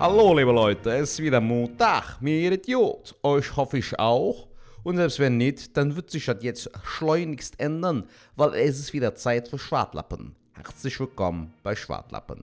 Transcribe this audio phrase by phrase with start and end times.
[0.00, 3.14] Hallo liebe Leute, es ist wieder Montag, mir Idiot.
[3.22, 4.48] Euch hoffe ich auch.
[4.82, 8.04] Und selbst wenn nicht, dann wird sich das jetzt schleunigst ändern,
[8.34, 10.34] weil es ist wieder Zeit für Schwartlappen.
[10.54, 12.40] Herzlich willkommen bei Schwartlappen.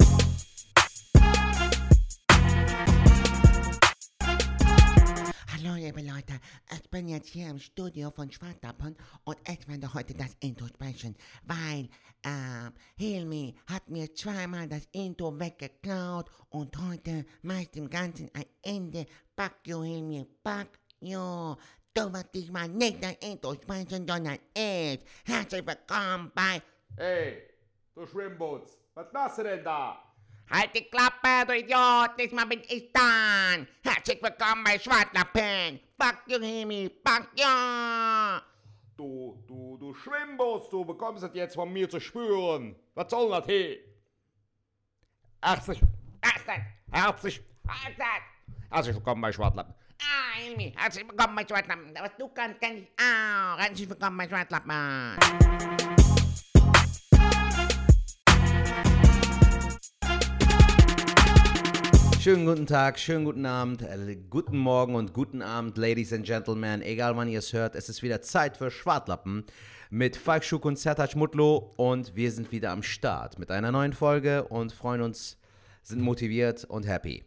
[5.88, 6.34] Liebe Leute,
[6.70, 11.16] ich bin jetzt hier im Studio von Schwartappen und ich werde heute das Intro sprechen,
[11.44, 11.88] weil
[12.26, 18.44] ähm, Hilmi hat mir zweimal das Intro weggeklaut und heute mache ich dem Ganzen ein
[18.62, 19.06] Ende.
[19.38, 20.68] Fuck you Hilmi, fuck
[21.00, 21.56] you.
[21.94, 25.00] Du wirst diesmal nicht das Intro sprechen, sondern ich.
[25.26, 26.62] Herzlich willkommen bei...
[26.98, 27.44] Hey,
[27.96, 30.04] du Schwimmboots, was machst du denn da?
[30.50, 33.68] Halt die Klappe, du Idiot, diesmal bin ich dran.
[33.84, 35.80] Herzlich willkommen bei Schwartlappen.
[36.00, 38.40] Fuck you Hilmi, fuck you.
[38.96, 42.76] Du, du, du Schwimmboots, du bekommst das jetzt von mir zu spüren.
[42.96, 43.78] Was soll das hier?
[45.42, 45.82] Herzlich,
[46.22, 48.12] herzlich, herzlich, herzlich,
[48.70, 49.74] herzlich willkommen bei Schwartlappen.
[50.02, 51.94] Ah, Hilmi, herzlich willkommen bei Schwartlappen.
[52.00, 53.58] Was du kannst, kann ich auch.
[53.60, 55.87] Herzlich willkommen bei Schwartlappen.
[62.28, 66.82] Schönen guten Tag, schönen guten Abend, äh, guten Morgen und guten Abend, Ladies and Gentlemen.
[66.82, 69.46] Egal wann ihr es hört, es ist wieder Zeit für Schwartlappen
[69.90, 73.94] mit Falk Schuk und Sertac Mutlo und wir sind wieder am Start mit einer neuen
[73.94, 75.38] Folge und freuen uns,
[75.84, 77.24] sind motiviert und happy.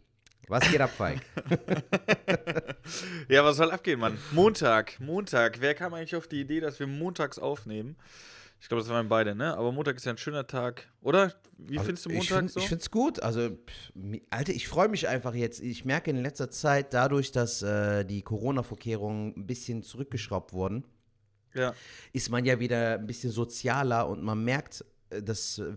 [0.47, 1.19] Was geht ab, Falk?
[3.27, 4.19] Ja, was soll abgehen, Mann?
[4.31, 5.61] Montag, Montag.
[5.61, 7.95] Wer kam eigentlich auf die Idee, dass wir montags aufnehmen?
[8.61, 9.57] Ich glaube, das waren beide, ne?
[9.57, 11.33] Aber Montag ist ja ein schöner Tag, oder?
[11.57, 12.59] Wie Also, findest du ich Montag find, so?
[12.59, 13.19] Ich finde es gut.
[13.19, 13.91] Also, pff,
[14.29, 15.61] Alter, ich freue mich einfach jetzt.
[15.61, 20.85] Ich merke in letzter Zeit, dadurch, dass äh, die Corona-Vorkehrungen ein bisschen zurückgeschraubt wurden,
[21.55, 21.73] ja.
[22.13, 25.21] ist man ja wieder ein bisschen sozialer und man merkt, äh,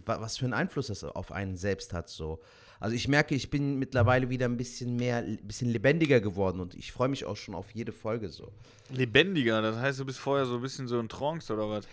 [0.05, 2.11] wa- was für einen Einfluss das auf einen selbst hat.
[2.11, 2.43] So.
[2.81, 6.75] Also ich merke, ich bin mittlerweile wieder ein bisschen mehr, ein bisschen lebendiger geworden und
[6.75, 8.53] ich freue mich auch schon auf jede Folge so.
[8.91, 11.87] Lebendiger, das heißt, du bist vorher so ein bisschen so in Trance oder was?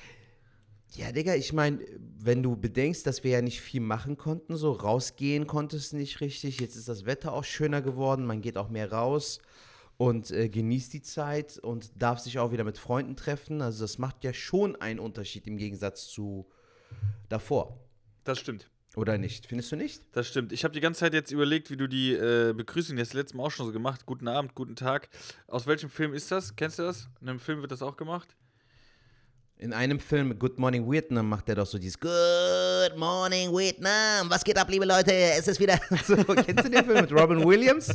[0.93, 1.79] Ja, Digga, ich meine,
[2.19, 6.59] wenn du bedenkst, dass wir ja nicht viel machen konnten, so rausgehen konntest nicht richtig,
[6.59, 9.39] jetzt ist das Wetter auch schöner geworden, man geht auch mehr raus
[9.95, 13.61] und äh, genießt die Zeit und darf sich auch wieder mit Freunden treffen.
[13.61, 16.45] Also das macht ja schon einen Unterschied im Gegensatz zu
[17.29, 17.79] davor.
[18.25, 18.69] Das stimmt.
[18.97, 19.45] Oder nicht?
[19.45, 20.03] Findest du nicht?
[20.11, 20.51] Das stimmt.
[20.51, 23.17] Ich habe die ganze Zeit jetzt überlegt, wie du die äh, Begrüßung, die hast du
[23.17, 24.05] letztes Mal auch schon so gemacht.
[24.05, 25.07] Guten Abend, guten Tag.
[25.47, 26.57] Aus welchem Film ist das?
[26.57, 27.07] Kennst du das?
[27.21, 28.35] In einem Film wird das auch gemacht?
[29.61, 34.27] In einem Film, Good Morning Vietnam, macht er doch so dieses Good Morning Vietnam.
[34.27, 35.13] Was geht ab, liebe Leute?
[35.13, 35.79] Es ist wieder.
[36.03, 37.93] So, kennst du den Film mit Robin Williams?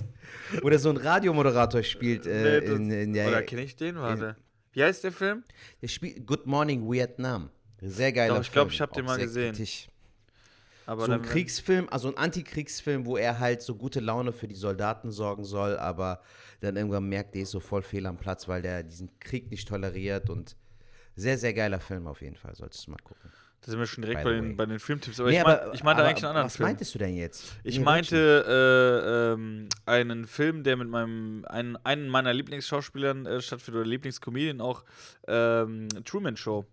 [0.62, 2.24] Wo der so ein Radiomoderator spielt.
[2.24, 3.96] Äh, Nee, das- in, in der, oder kenne ich den?
[3.96, 4.36] Warte.
[4.74, 5.42] Wie heißt der Film?
[5.82, 7.50] der spielt Good Morning Vietnam.
[7.80, 9.52] Sehr geiler Doch, ich glaub, Film, ich hab den mal gesehen.
[9.52, 9.88] kritisch.
[10.86, 14.54] Aber so ein Kriegsfilm, also ein Antikriegsfilm, wo er halt so gute Laune für die
[14.54, 16.20] Soldaten sorgen soll, aber
[16.60, 19.66] dann irgendwann merkt, der ist so voll fehl am Platz, weil der diesen Krieg nicht
[19.66, 20.54] toleriert und
[21.16, 23.30] sehr, sehr geiler Film auf jeden Fall, solltest du mal gucken.
[23.62, 25.18] Da sind wir schon direkt bei den, bei den Filmtipps.
[25.18, 26.68] Aber Nee, ich, mein, ich meinte eigentlich einen anderen Was Film.
[26.68, 27.56] meintest du denn jetzt?
[27.64, 33.40] Ich Nee, meinte äh, ähm, einen Film, der mit meinem einen, einen meiner Lieblingsschauspielern äh,
[33.40, 34.84] stattfindet oder Lieblingscomedian auch
[35.26, 36.64] ähm, Truman Show.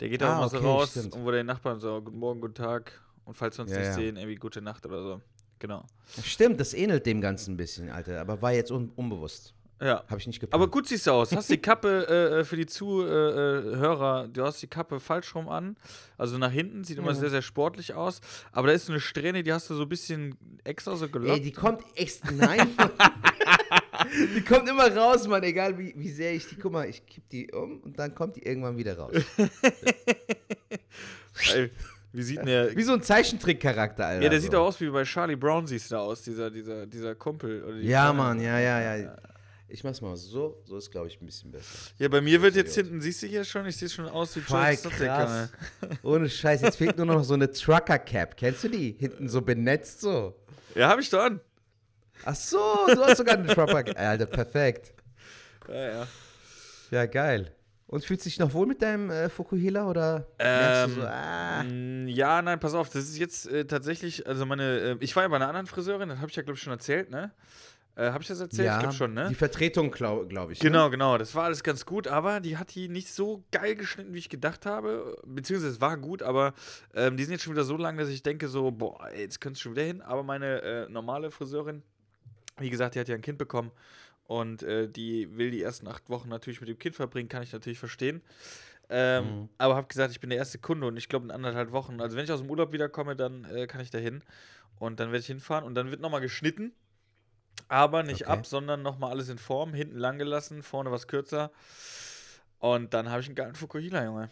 [0.00, 1.14] Der geht da Ah, immer so okay, raus stimmt.
[1.14, 3.86] und wo der Nachbarn so guten Morgen, guten Tag und falls wir uns Ja, nicht
[3.88, 3.94] ja.
[3.94, 5.20] sehen, irgendwie gute Nacht oder so.
[5.58, 5.84] Genau.
[6.22, 9.54] Stimmt, das ähnelt dem Ganzen ein bisschen, Alter, aber war jetzt un unbewusst.
[9.80, 10.04] Ja.
[10.08, 10.54] Habe ich nicht geplant.
[10.54, 11.32] Aber gut siehst du aus.
[11.34, 15.76] Hast die Kappe äh, äh, für die Zuhörer, du hast die Kappe falsch rum an.
[16.16, 18.20] Also nach hinten, sieht immer sehr, sehr sportlich aus.
[18.52, 21.38] Aber da ist so eine Strähne, die hast du so ein bisschen extra so gelockt.
[21.38, 22.30] Ey, die kommt echt.
[22.32, 22.70] Nein.
[24.34, 26.56] die kommt immer raus, Mann, egal wie, wie sehr ich die.
[26.56, 29.12] Guck mal, ich kipp die um und dann kommt die irgendwann wieder raus.
[31.54, 31.70] Ey,
[32.12, 34.22] wie sieht denn der Wie so ein Zeichentrickcharakter, Alter.
[34.22, 36.86] Ja, der sieht doch aus wie bei Charlie Brown, siehst du da aus, dieser, dieser,
[36.86, 37.82] dieser Kumpel.
[37.82, 38.10] Ja.
[38.14, 39.16] Mann, ja, ja, ja.
[39.68, 40.62] Ich mach's mal so.
[40.64, 41.66] So ist, glaube ich, ein bisschen besser.
[41.98, 44.40] Ja, bei mir wird jetzt hinten, siehst du hier schon, ich sehe schon aus wie
[44.40, 45.48] Voll krass.
[46.02, 48.36] Ohne Scheiß, jetzt fehlt nur noch so eine Trucker-Cap.
[48.36, 48.92] Kennst du die?
[48.98, 50.36] Hinten so benetzt so.
[50.74, 51.40] Ja, hab ich doch an.
[52.24, 53.98] Ach so, du hast sogar eine Trucker-Cap.
[53.98, 54.92] Alter, perfekt.
[55.68, 56.06] Ja, ja.
[56.92, 57.52] Ja, geil.
[57.88, 62.06] Und fühlst du dich noch wohl mit deinem äh, Fukuhila oder Ähm, so, ah, Mm,
[62.08, 65.28] Ja, nein, pass auf, das ist jetzt äh, tatsächlich, also meine, äh, ich war ja
[65.28, 67.32] bei einer anderen Friseurin, das habe ich ja, glaube ich, schon erzählt, ne?
[67.96, 68.70] Äh, habe ich das erzählt?
[68.70, 69.26] ich glaube schon, ne?
[69.28, 70.62] Die Vertretung, glaube glaub ich.
[70.62, 70.68] Ne?
[70.68, 74.12] Genau, genau, das war alles ganz gut, aber die hat die nicht so geil geschnitten,
[74.12, 75.16] wie ich gedacht habe.
[75.24, 76.52] Beziehungsweise es war gut, aber
[76.94, 79.56] ähm, die sind jetzt schon wieder so lang, dass ich denke so, boah, jetzt könnte
[79.56, 80.02] es schon wieder hin.
[80.02, 81.82] Aber meine äh, normale Friseurin,
[82.58, 83.70] wie gesagt, die hat ja ein Kind bekommen
[84.26, 87.52] und äh, die will die ersten acht Wochen natürlich mit dem Kind verbringen, kann ich
[87.52, 88.20] natürlich verstehen.
[88.88, 89.48] Ähm, Mhm.
[89.58, 92.00] Aber habe gesagt, ich bin der erste Kunde und ich glaube in anderthalb Wochen.
[92.00, 94.22] Also wenn ich aus dem Urlaub wiederkomme, dann äh, kann ich da hin.
[94.78, 96.72] Und dann werde ich hinfahren und dann wird nochmal geschnitten.
[97.68, 98.32] Aber nicht Okay.
[98.32, 99.74] ab, sondern nochmal alles in Form.
[99.74, 101.50] Hinten lang gelassen, vorne was kürzer.
[102.58, 104.30] Und dann habe ich einen geilen Fukuhila, Junge.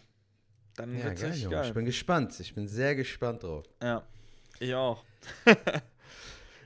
[0.75, 1.55] Dann Ja, wird's geil, Junge.
[1.57, 1.65] geil.
[1.67, 2.39] Ich bin gespannt.
[2.39, 3.65] Ich bin sehr gespannt drauf.
[3.81, 4.03] Ja,
[4.59, 5.03] ich auch.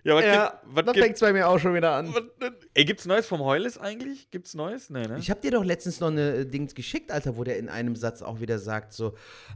[0.03, 2.13] ja, was Ja, gibt, was da fängt es bei mir auch schon wieder an.
[2.13, 4.29] was, ey, gibt's Neues vom Heules eigentlich?
[4.31, 4.89] Gibt's Neues?
[4.89, 5.17] Nee, ne?
[5.19, 7.95] Ich habe dir doch letztens noch eine äh, Dings geschickt, Alter, wo der in einem
[7.95, 9.15] Satz auch wieder sagt, so,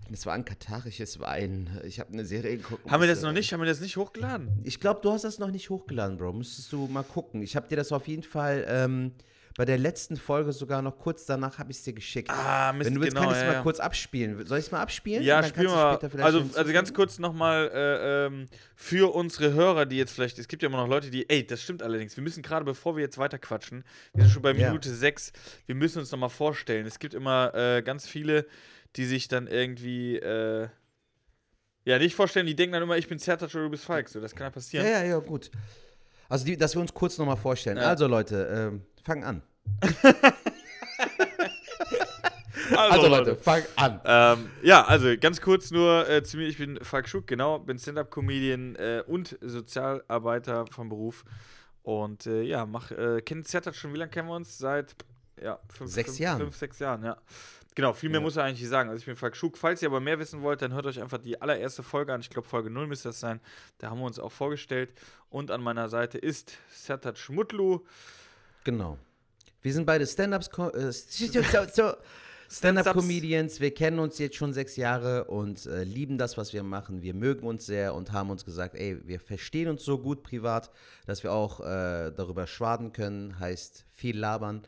[0.10, 1.70] das war ein katarisches Wein.
[1.86, 2.90] Ich habe eine Serie geguckt.
[2.90, 3.52] haben wir das äh, noch nicht?
[3.54, 4.50] Haben wir das nicht hochgeladen?
[4.64, 6.34] Ich glaube, du hast das noch nicht hochgeladen, Bro.
[6.34, 7.42] Müsstest du mal gucken.
[7.42, 9.12] Ich habe dir das auf jeden Fall ähm,
[9.56, 12.30] bei der letzten Folge sogar noch kurz danach habe ich es dir geschickt.
[12.32, 13.62] Ah, Mist, Wenn du willst, genau, kann ich es ja, mal ja.
[13.62, 14.46] kurz abspielen.
[14.46, 15.24] Soll ich es mal abspielen?
[15.24, 16.60] Ja, später vielleicht Also, hinzufügen?
[16.60, 18.46] also ganz kurz nochmal äh, ähm,
[18.76, 21.62] für unsere Hörer, die jetzt vielleicht, es gibt ja immer noch Leute, die, ey, das
[21.62, 23.84] stimmt allerdings, wir müssen gerade, bevor wir jetzt weiter quatschen,
[24.14, 24.70] wir sind schon bei Ja.
[24.70, 25.32] Minute 6,
[25.68, 26.86] wir müssen uns nochmal vorstellen.
[26.88, 28.48] Es gibt immer äh, ganz viele,
[28.96, 30.68] die sich dann irgendwie, äh,
[31.86, 34.20] ja, nicht vorstellen, die denken dann immer, ich bin Zertac oder du bist Falk, so,
[34.20, 34.86] das kann ja passieren.
[34.86, 35.52] Ja, ja, ja, gut.
[36.30, 37.78] Also, die, dass wir uns kurz nochmal vorstellen.
[37.78, 37.84] Ja.
[37.84, 39.42] Also, Leute, ähm, fang an.
[42.72, 44.00] Also, Also, Leute, fang an.
[44.06, 46.48] Ähm, ja, also ganz kurz nur äh, zu mir.
[46.48, 51.26] Ich bin Falk Schuck, genau, bin Stand-Up-Comedian äh, und Sozialarbeiter vom Beruf.
[51.84, 54.58] Und äh, ja, mach, äh, kennen Zertat schon, wie lange kennen wir uns?
[54.58, 54.96] Seit
[55.42, 56.40] ja, fünf, Sechs fünf, Jahren.
[56.40, 57.18] Fünf, sechs Jahren, ja.
[57.76, 58.24] Genau, viel mehr Ja.
[58.24, 58.90] muss er eigentlich nicht sagen.
[58.90, 59.58] Also ich bin Falk Schuck.
[59.58, 62.22] Falls ihr aber mehr wissen wollt, dann hört euch einfach die allererste Folge an.
[62.22, 63.42] Ich glaube, Folge 0 müsste das sein.
[63.80, 64.94] Da haben wir uns auch vorgestellt.
[65.30, 67.82] Und an meiner Seite ist Sertat Schmutlu.
[68.64, 68.98] Genau.
[69.62, 70.92] Wir sind beide Stand-Ups, äh,
[72.50, 73.60] Stand-Up-Comedians.
[73.60, 77.02] Wir kennen uns jetzt schon sechs Jahre und äh, lieben das, was wir machen.
[77.02, 80.70] Wir mögen uns sehr und haben uns gesagt, ey, wir verstehen uns so gut privat,
[81.06, 83.40] dass wir auch äh, darüber schwaden können.
[83.40, 84.64] Heißt viel labern.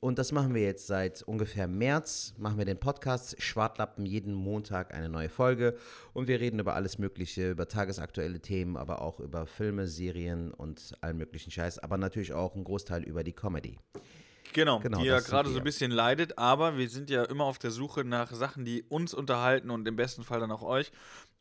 [0.00, 2.34] Und das machen wir jetzt seit ungefähr März.
[2.38, 5.76] Machen wir den Podcast Schwartlappen jeden Montag eine neue Folge.
[6.12, 10.94] Und wir reden über alles Mögliche, über tagesaktuelle Themen, aber auch über Filme, Serien und
[11.00, 11.80] allen möglichen Scheiß.
[11.80, 13.78] Aber natürlich auch ein Großteil über die Comedy.
[14.52, 17.58] Genau, Genau, die ja gerade so ein bisschen leidet, aber wir sind ja immer auf
[17.58, 20.90] der Suche nach Sachen, die uns unterhalten und im besten Fall dann auch euch.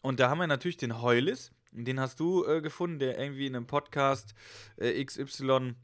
[0.02, 3.56] Und da haben wir natürlich den Heulis, den hast du äh, gefunden, der irgendwie in
[3.56, 4.34] einem Podcast
[4.78, 5.76] äh, XY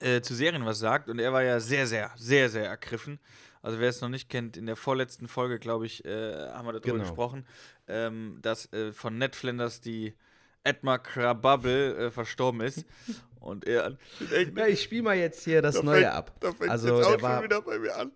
[0.00, 1.08] äh, zu Serien was sagt.
[1.08, 3.18] Und er war ja sehr, sehr, sehr, sehr ergriffen.
[3.62, 6.72] Also wer es noch nicht kennt, in der vorletzten Folge, glaube ich, äh, haben wir
[6.72, 7.04] darüber Genau.
[7.04, 7.46] gesprochen,
[7.86, 10.14] ähm, dass äh, von Ned Flanders die
[10.64, 12.84] Edmar Krababel äh, verstorben ist.
[13.40, 13.96] Und er
[14.56, 16.32] Ja, ich spiele mal jetzt hier das Da Neue fängt- ab.
[16.40, 18.12] da fängt Also, jetzt der auch war- schon wieder bei mir an.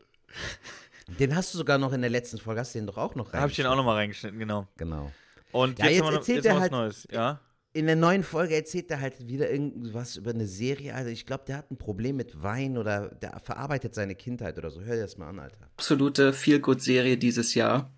[1.20, 3.26] Den hast du sogar noch in der letzten Folge, hast du den doch auch noch
[3.26, 3.32] rein.
[3.34, 4.67] Da habe ich den auch nochmal reingeschnitten, genau.
[4.76, 5.12] Genau.
[5.52, 7.40] Und Ja, jetzt, jetzt haben wir noch, erzählt jetzt er noch was halt- Neues, ja?
[7.76, 10.94] In der neuen Folge erzählt er halt wieder irgendwas über eine Serie.
[10.94, 14.70] Also ich glaube, der hat ein Problem mit Wein oder der verarbeitet seine Kindheit oder
[14.70, 14.81] so.
[14.81, 15.58] Hör dir das mal an, Alter.
[15.76, 17.90] absolute Feel-Good-Serie dieses Jahr.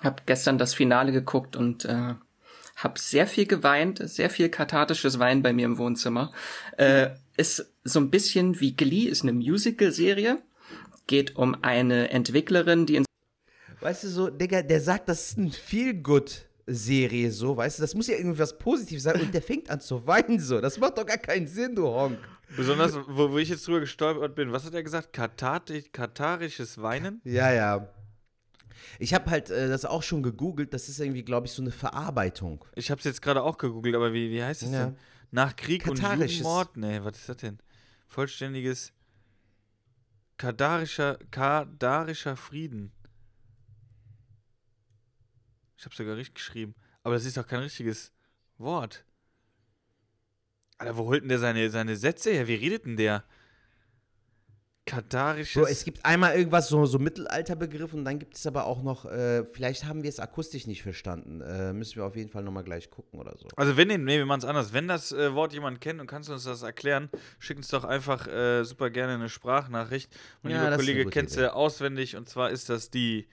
[0.00, 2.14] Hab gestern das Finale geguckt und äh,
[2.74, 6.32] hab sehr viel geweint, sehr viel kathartisches Wein bei mir im Wohnzimmer.
[6.76, 10.42] Äh, ist so ein bisschen wie Glee, ist eine Musical-Serie.
[11.06, 13.04] Geht um eine Entwicklerin, die in
[13.82, 15.52] Weißt du so, Digga, der sagt, das ist ein
[16.74, 20.06] Feel-Good-Serie so, weißt du, das muss ja irgendwas Positives sein und der fängt an zu
[20.06, 20.60] weinen so.
[20.60, 22.18] Das macht doch gar keinen Sinn, du Honk.
[22.56, 24.52] Besonders, wo, wo ich jetzt drüber gestolpert bin.
[24.52, 25.12] Was hat er gesagt?
[25.12, 27.20] Kathati katharisches Weinen?
[27.24, 27.88] Ja, ja.
[28.98, 30.74] Ich habe halt äh, das auch schon gegoogelt.
[30.74, 32.64] Das ist irgendwie, glaube ich, so eine Verarbeitung.
[32.74, 34.86] Ich habe es jetzt gerade auch gegoogelt, aber wie, wie heißt es Ja.
[34.86, 34.96] denn?
[35.30, 36.00] Nach Krieg und.
[36.00, 36.76] Judenmord?
[36.76, 37.58] Nee, was ist das denn?
[38.08, 38.92] Vollständiges
[40.38, 42.90] kadarischer, kadarischer Frieden.
[45.80, 46.74] Ich habe sogar richtig geschrieben.
[47.02, 48.12] Aber das ist doch kein richtiges
[48.58, 49.02] Wort.
[50.76, 52.46] Alter, wo holt denn der seine, seine Sätze her?
[52.46, 53.24] Wie redet denn der?
[54.84, 55.54] Kadarisches.
[55.54, 59.06] Bro, es gibt einmal irgendwas, so, so Mittelalterbegriff und dann gibt es aber auch noch,
[59.06, 61.40] äh, vielleicht haben wir es akustisch nicht verstanden.
[61.40, 63.48] Äh, müssen wir auf jeden Fall nochmal gleich gucken oder so.
[63.56, 64.74] Also wenn den, nee, wir machen es anders.
[64.74, 67.08] Wenn das äh, Wort jemand kennt und kannst du uns das erklären,
[67.38, 70.14] schick uns doch einfach äh, super gerne eine Sprachnachricht.
[70.42, 73.26] Mein Ja, lieber Kollege gute kennt sie auswendig und zwar ist das die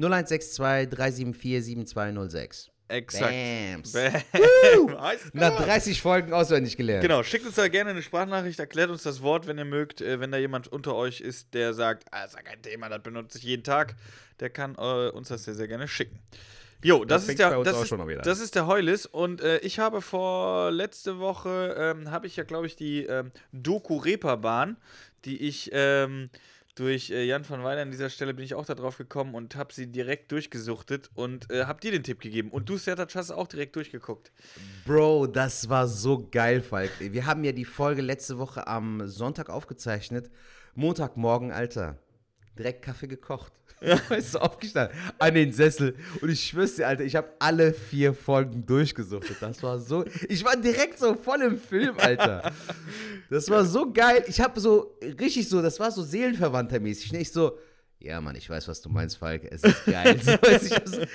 [0.00, 2.70] 0162 374 7206.
[2.88, 3.32] exakt.
[3.32, 3.94] Bams.
[5.32, 5.66] Nach gut.
[5.66, 7.02] 30 Folgen auswendig gelernt.
[7.02, 10.00] Genau, schickt uns da gerne eine Sprachnachricht, erklärt uns das Wort, wenn ihr mögt.
[10.00, 13.02] Äh, wenn da jemand unter euch ist, der sagt, ah, ist ja kein Thema, das
[13.02, 13.94] benutze ich jeden Tag,
[14.40, 16.18] der kann äh, uns das sehr, sehr gerne schicken.
[16.82, 19.78] Jo, das, ist fängt's bei der, das, ist, das ist der Heulis und äh, ich
[19.78, 24.78] habe vor letzte Woche, ähm, habe ich ja, glaube ich, die ähm, Doku-Reeperbahn,
[25.26, 26.30] die ich ähm,
[26.74, 29.56] durch äh, Jan van Weiler an dieser Stelle bin ich auch da drauf gekommen und
[29.56, 32.50] habe sie direkt durchgesuchtet und äh, habe dir den Tipp gegeben.
[32.50, 34.32] Und du, Sertac, hast auch direkt durchgeguckt.
[34.86, 36.90] Bro, das war so geil, Falk.
[36.98, 40.30] Wir haben ja die Folge letzte Woche am Sonntag aufgezeichnet.
[40.74, 41.98] Montagmorgen, Alter.
[42.56, 43.59] direkt Kaffee gekocht.
[44.16, 45.94] Ist so aufgestanden, an den Sessel.
[46.20, 49.36] Und ich schwör's dir, Alter, ich habe alle vier Folgen durchgesuchtet.
[49.40, 50.04] Das war so.
[50.28, 52.52] Ich war direkt so voll im Film, Alter.
[53.30, 54.24] Das war so geil.
[54.26, 57.12] Ich habe so richtig so, das war so seelenverwandtermäßig.
[57.12, 57.58] Nicht so.
[58.02, 59.44] Ja, Mann, ich weiß, was du meinst, Falk.
[59.50, 60.18] Es ist geil.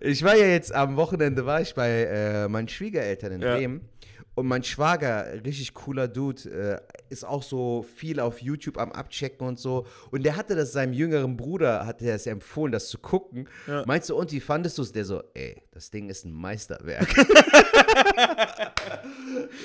[0.00, 3.56] Ich war ja jetzt am Wochenende war ich bei äh, meinen Schwiegereltern in Ja.
[3.56, 3.88] Bremen.
[4.34, 9.46] Und mein Schwager, richtig cooler Dude, äh, ist auch so viel auf YouTube am Abchecken
[9.46, 9.86] und so.
[10.10, 13.48] Und der hatte das seinem jüngeren Bruder, hatte er es empfohlen, das zu gucken.
[13.86, 14.90] Meinst du, und wie fandest du es?
[14.90, 17.06] Der so, ey, das Ding ist ein Meisterwerk.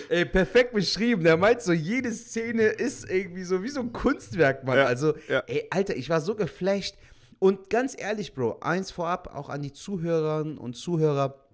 [0.09, 1.23] ey, perfekt beschrieben.
[1.23, 4.77] Der meint so, jede Szene ist irgendwie so wie so ein Kunstwerk, Mann.
[4.77, 5.39] Ja, Also, ja.
[5.47, 6.95] ey, Alter, ich war so geflasht.
[7.39, 11.45] Und ganz ehrlich, Bro, eins vorab, auch an die Zuhörerinnen und Zuhörer.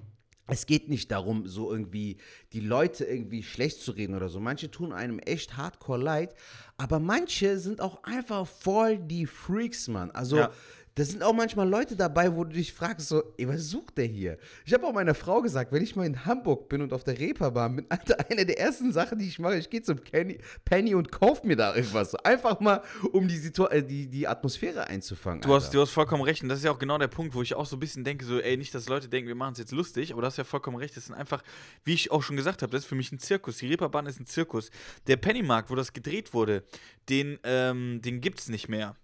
[0.47, 2.17] Es geht nicht darum, so irgendwie
[2.53, 4.39] die Leute irgendwie schlecht zu reden oder so.
[4.39, 6.35] Manche tun einem echt hardcore leid,
[6.77, 10.11] aber manche sind auch einfach voll die Freaks, Mann.
[10.11, 10.51] Also, Ja.
[10.95, 14.05] Da sind auch manchmal Leute dabei, wo du dich fragst, so, ey, was sucht der
[14.05, 14.37] hier?
[14.63, 17.19] Ich habe auch meiner Frau gesagt, wenn ich mal in Hamburg bin und auf der
[17.19, 20.95] Reeperbahn bin, Alter, eine der ersten Sachen, die ich mache, ich gehe zum Kenny, Penny
[20.95, 22.15] und kauf mir da irgendwas.
[22.15, 25.41] Einfach mal, um die, Situ äh, die, die Atmosphäre einzufangen.
[25.41, 26.41] Du hast, du hast vollkommen recht.
[26.43, 28.23] Und das ist ja auch genau der Punkt, wo ich auch so ein bisschen denke,
[28.23, 30.45] so, ey, nicht, dass Leute denken, wir machen es jetzt lustig, aber du hast ja
[30.45, 30.95] vollkommen recht.
[30.95, 31.43] Das sind einfach,
[31.83, 33.57] wie ich auch schon gesagt habe, das ist für mich ein Zirkus.
[33.57, 34.71] Die Reeperbahn ist ein Zirkus.
[35.07, 36.63] Der Pennymarkt, wo das gedreht wurde,
[37.09, 38.95] den, ähm, den gibt's nicht mehr.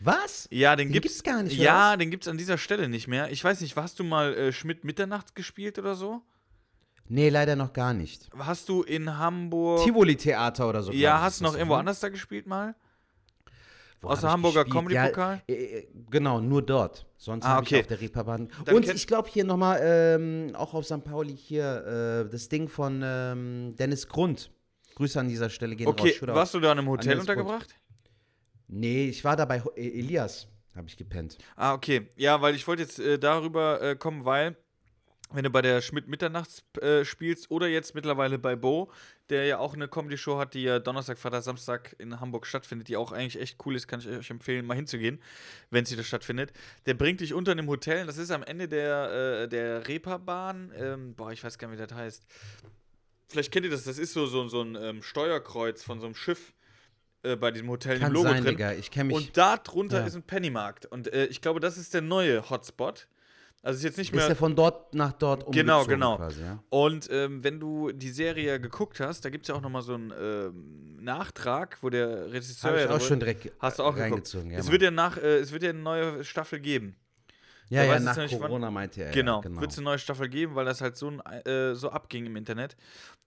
[0.00, 0.48] Was?
[0.50, 3.06] Ja, den, Den gibt's, gibt's gar nicht, oder Ja, den gibt's an dieser Stelle nicht
[3.06, 3.30] mehr.
[3.30, 6.22] Ich weiß nicht, hast du mal äh, Schmidt Mitternacht gespielt oder so?
[7.08, 8.30] Nee, leider noch gar nicht.
[8.38, 9.82] Hast du in Hamburg.
[9.84, 10.92] Tivoli-Theater oder so.
[10.92, 12.74] ja, hast du noch irgendwo anders da gespielt mal?
[14.00, 14.64] Wo Aus Hamburger?
[14.64, 15.42] Comedy-Pokal?
[15.46, 17.06] Ja, äh, äh, genau, nur dort.
[17.18, 17.74] Sonst Ah, habe okay.
[17.76, 18.48] ich auf der Reeperbahn.
[18.64, 21.04] Dann Und ich glaube hier nochmal, ähm, auch auf St.
[21.04, 24.50] Pauli hier, äh, das Ding von ähm, Dennis Grund.
[24.94, 26.16] Grüße an dieser Stelle gehen Okay, raus.
[26.16, 26.34] Shoutout.
[26.34, 27.66] warst du da in einem Hotel Dennis Grund.
[28.72, 30.46] Nee, ich war da bei E- Elias,
[30.76, 31.38] habe ich gepennt.
[31.56, 32.08] Ah, okay.
[32.16, 34.56] Ja, weil ich wollte jetzt äh, darüber äh, kommen, weil
[35.32, 38.90] wenn du bei der Schmidt Mitternachts äh, spielst oder jetzt mittlerweile bei Bo,
[39.28, 42.96] der ja auch eine Comedy-Show hat, die ja Donnerstag, Freitag, Samstag in Hamburg stattfindet, die
[42.96, 45.20] auch eigentlich echt cool ist, kann ich euch empfehlen, mal hinzugehen,
[45.70, 46.52] wenn sie da stattfindet.
[46.86, 51.14] Der bringt dich unter einem Hotel, das ist am Ende der, äh, der Reeperbahn, ähm,
[51.14, 52.24] boah, ich weiß gar nicht, wie das heißt.
[53.28, 56.16] Vielleicht kennt ihr das, das ist so, so, so ein ähm, Steuerkreuz von so einem
[56.16, 56.52] Schiff
[57.22, 58.56] äh, bei diesem Hotel im Kann Logo sein, drin.
[58.56, 58.72] Digga.
[58.72, 59.16] Ich kenne mich.
[59.16, 60.06] Und da drunter Ja.
[60.06, 60.86] ist ein Pennymarkt.
[60.86, 63.06] Und äh, ich glaube, das ist der neue Hotspot.
[63.62, 64.26] Also ist jetzt nicht ist mehr.
[64.26, 66.16] er von dort nach dort Genau, umgezogen genau.
[66.16, 66.62] Quasi, ja?
[66.70, 69.92] Und ähm, wenn du die Serie geguckt hast, da gibt es ja auch nochmal so
[69.92, 72.70] einen ähm, Nachtrag, wo der Regisseur.
[72.70, 74.12] Habe ich ja auch darüber- schon direkt Hast du auch geguckt?
[74.12, 74.50] reingezogen.
[74.52, 76.96] Ja, es, wird ja nach, äh, es wird ja eine neue Staffel geben.
[77.70, 79.10] Ja, ja, nach nicht, wann- Corona meinte er.
[79.12, 79.60] Genau, ja, genau.
[79.60, 82.36] wird es eine neue Staffel geben, weil das halt so, ein, äh, so abging im
[82.36, 82.76] Internet.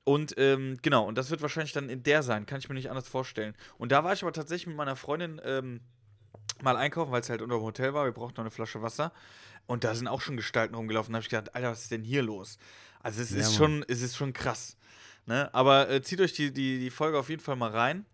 [0.03, 2.89] Und ähm, genau, und das wird wahrscheinlich dann in der sein, kann ich mir nicht
[2.89, 3.55] anders vorstellen.
[3.77, 5.79] Und da war ich aber tatsächlich mit meiner Freundin ähm,
[6.61, 8.05] mal einkaufen, weil es halt unter dem Hotel war.
[8.05, 9.13] Wir brauchten noch eine Flasche Wasser.
[9.65, 11.13] Und da sind auch schon Gestalten rumgelaufen.
[11.13, 12.57] Da habe ich gedacht, Alter, was ist denn hier los?
[12.99, 13.53] Also es Ja, ist Mann.
[13.57, 14.75] schon, es ist schon krass.
[15.25, 15.49] Ne?
[15.53, 18.05] Aber äh, zieht euch die, die, die Folge auf jeden Fall mal rein.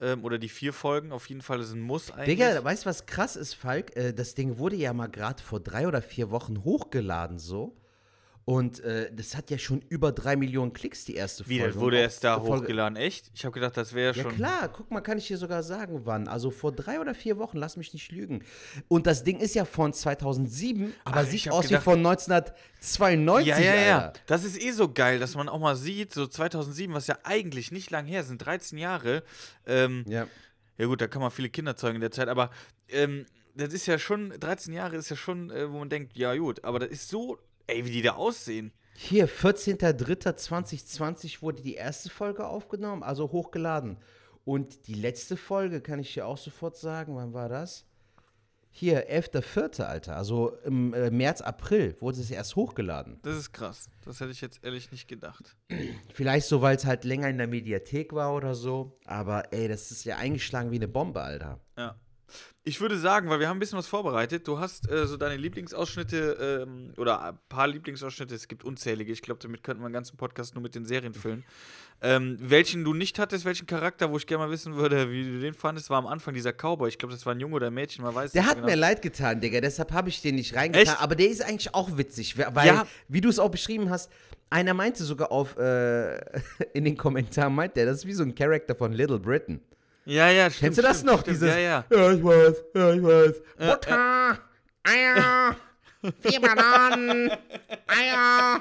[0.00, 2.38] Ähm, oder die vier Folgen, auf jeden Fall, ist ein Muss eigentlich.
[2.38, 3.96] Digga, weißt du, was krass ist, Falk?
[3.96, 7.76] Äh, das Ding wurde ja mal gerade vor drei oder vier Wochen hochgeladen, so.
[8.46, 11.72] Und äh, das hat ja schon über drei Millionen Klicks, die erste Wie, Folge.
[11.72, 12.96] das wurde erst da hochgeladen?
[12.96, 13.30] Echt?
[13.34, 14.34] Ich habe gedacht, das wäre Ja schon.
[14.34, 16.28] klar, guck mal, kann ich dir sogar sagen, wann.
[16.28, 18.44] Also vor drei oder vier Wochen, lass mich nicht lügen.
[18.88, 23.46] Und das Ding ist ja von 2007, aber Ach, sieht aus gedacht- wie von 1992,
[23.48, 23.98] Ja, ja, ja.
[24.08, 24.20] Alter.
[24.26, 27.72] Das ist eh so geil, dass man auch mal sieht, so 2007, was ja eigentlich
[27.72, 29.22] nicht lang her sind, 13 Jahre.
[29.66, 30.26] Ähm, Ja.
[30.78, 32.50] ja gut, da kann man viele Kinder zeugen in der Zeit, aber
[32.90, 33.24] ähm,
[33.56, 36.62] das ist ja schon, 13 Jahre ist ja schon, äh, wo man denkt, ja gut,
[36.64, 38.72] aber das ist so, ey, wie die da aussehen.
[38.96, 43.96] Hier, 14.03.2020 wurde die erste Folge aufgenommen, also hochgeladen.
[44.44, 47.86] Und die letzte Folge, kann ich dir auch sofort sagen, wann war das?
[48.76, 50.16] Hier, 11.04., Alter.
[50.16, 53.20] Also im äh, März, April wurde es erst hochgeladen.
[53.22, 53.88] Das ist krass.
[54.04, 55.56] Das hätte ich jetzt ehrlich nicht gedacht.
[56.12, 58.98] Vielleicht so, weil es halt länger in der Mediathek war oder so.
[59.04, 61.60] Aber ey, das ist ja eingeschlagen wie eine Bombe, Alter.
[61.78, 61.94] Ja.
[62.66, 64.48] Ich würde sagen, weil wir haben ein bisschen was vorbereitet.
[64.48, 68.34] Du hast äh, so deine Lieblingsausschnitte ähm, oder ein paar Lieblingsausschnitte.
[68.34, 69.12] Es gibt unzählige.
[69.12, 71.44] Ich glaube, damit könnten wir einen ganzen Podcast nur mit den Serien füllen.
[72.00, 75.40] Ähm, welchen du nicht hattest, welchen Charakter, wo ich gerne mal wissen würde, wie du
[75.40, 76.88] den fandest, war am Anfang dieser Cowboy.
[76.88, 78.68] Ich glaube, das war ein Junge oder ein Mädchen, man weiß Der nicht hat genau.
[78.68, 79.60] mir leid getan, Digga.
[79.60, 80.94] Deshalb habe ich den nicht reingetan.
[80.94, 81.02] Echt?
[81.02, 82.36] Aber der ist eigentlich auch witzig.
[82.38, 82.86] Weil, Ja.
[83.08, 84.10] wie du es auch beschrieben hast,
[84.48, 86.16] einer meinte sogar auf, äh,
[86.72, 89.60] in den Kommentaren, meint der, das ist wie so ein Charakter von Little Britain.
[90.06, 90.60] Ja, ja, stimmt.
[90.60, 91.20] Kennst du das stimmt, noch?
[91.20, 91.36] Stimmt.
[91.36, 91.84] Dieses, Ja, ja.
[91.90, 93.42] ja, ich weiß, ja, ich weiß.
[93.58, 94.38] Butter,
[94.82, 95.56] Eier,
[96.20, 97.30] vier Bananen,
[97.86, 98.60] Eier,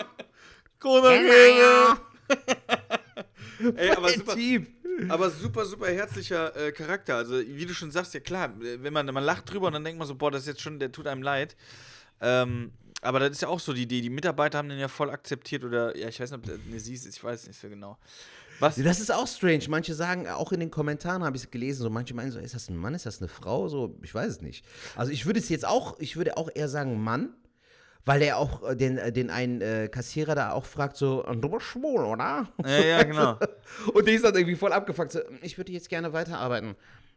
[0.83, 1.97] Eier.
[3.75, 4.67] Ey, aber super, Typ.
[5.09, 7.17] aber super, super herzlicher äh, Charakter.
[7.17, 9.99] Also, wie du schon sagst, ja klar, wenn man, man lacht drüber und dann denkt
[9.99, 11.55] man so, boah, das ist jetzt schon, der tut einem leid.
[12.21, 12.71] Ähm,
[13.01, 15.65] aber das ist ja auch so, die, die, die Mitarbeiter haben den ja voll akzeptiert
[15.65, 17.97] oder, ja, ich weiß nicht, ob das eine sie ist, ich weiß nicht so genau.
[18.59, 18.75] Was?
[18.75, 19.63] Das ist auch strange.
[19.69, 22.53] Manche sagen, auch in den Kommentaren habe ich es gelesen, so manche meinen so, ist
[22.53, 23.67] das ein Mann, ist das eine Frau?
[23.67, 24.65] So, ich weiß es nicht.
[24.95, 27.33] Also ich würde es jetzt auch, ich würde auch eher sagen Mann,
[28.05, 31.49] weil er auch äh, den, äh, den einen äh, Kassierer da auch fragt, so, du
[31.49, 32.49] bist schwul, oder?
[32.65, 33.39] Ja, ja, genau.
[33.93, 36.75] Und der ist dann irgendwie voll abgefuckt, so, ich würde jetzt gerne weiterarbeiten.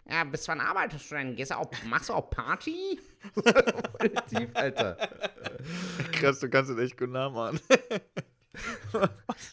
[0.08, 1.34] Ja, bis wann arbeitest du denn?
[1.34, 3.00] Gehst du auch, machst du auch Party?
[3.34, 4.96] Voll tief, Alter.
[6.12, 7.58] Krass, du kannst den echt gut nachmachen.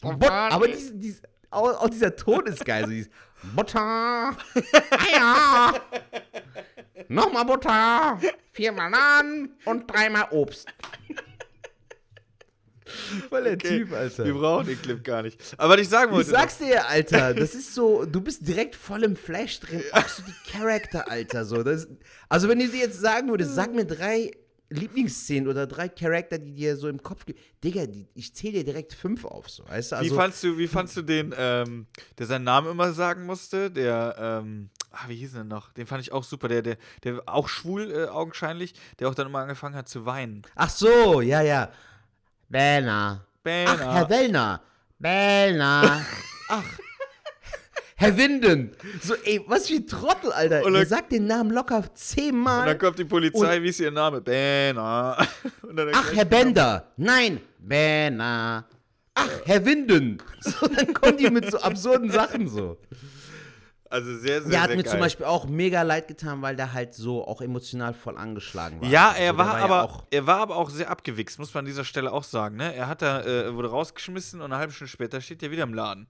[0.00, 1.22] Aber dies, dies,
[1.54, 2.84] auch, auch dieser Ton ist geil.
[2.84, 3.10] So dieses
[3.54, 4.36] Butter,
[4.90, 5.80] Eier!
[7.08, 8.18] Nochmal Butter,
[8.52, 10.66] vier Bananen und dreimal Obst.
[13.28, 14.24] voll der Okay, Typ, Alter.
[14.24, 15.38] Wir brauchen den Clip gar nicht.
[15.58, 16.30] Aber was ich sagen Ich wollte.
[16.30, 19.82] sag's dir, Alter, das ist so, du bist direkt voll im Flash drin.
[19.92, 21.62] Auch so die Charakter, Alter, so.
[21.62, 21.88] Das,
[22.28, 24.30] also, wenn ich dir jetzt sagen würde, sag mir drei
[24.70, 27.24] Lieblingsszenen oder drei Charakter, die dir so im Kopf.
[27.62, 29.66] Digga, die, ich zähle dir direkt fünf auf, so.
[29.68, 30.14] Weißt du, Wie also.
[30.16, 31.86] fandst du, wie fandst du den, ähm,
[32.18, 33.70] der seinen Namen immer sagen musste?
[33.70, 35.72] Der, ähm, ah, wie hieß er denn noch?
[35.72, 36.48] Den fand ich auch super.
[36.48, 40.42] Der, der, der auch schwul, äh, augenscheinlich, der auch dann immer angefangen hat zu weinen.
[40.54, 41.70] Ach so, ja, ja.
[42.48, 43.26] Bellner.
[43.26, 43.94] Ach, Banner.
[43.94, 44.62] Herr Wellner.
[44.98, 46.06] Bellner.
[46.48, 46.64] Ach.
[47.96, 48.72] Herr Winden.
[49.00, 50.64] So, ey, was für ein Trottel, Alter.
[50.64, 52.66] Und dann- sagt den Namen locker Und zehnmal.
[52.66, 54.16] dann kommt die Polizei, wie ist ihr Name?
[55.62, 56.92] Und dann Ach, Herr Bender.
[56.96, 58.66] Nein, Benner.
[59.14, 60.18] Ach, Herr Winden.
[60.40, 62.78] So, dann kommen die mit so absurden Sachen so.
[63.88, 64.90] Also sehr, sehr, Der hat sehr mir geil.
[64.90, 68.88] zum Beispiel auch mega leid getan, weil der halt so auch emotional voll angeschlagen war.
[68.88, 71.54] Ja, Also er der war, ja aber, auch, er war aber auch sehr abgewichst, muss
[71.54, 72.56] man an dieser Stelle auch sagen.
[72.56, 72.74] Ne?
[72.74, 75.74] Er hat da, äh, wurde rausgeschmissen und eine halbe Stunde später steht er wieder im
[75.74, 76.08] Laden.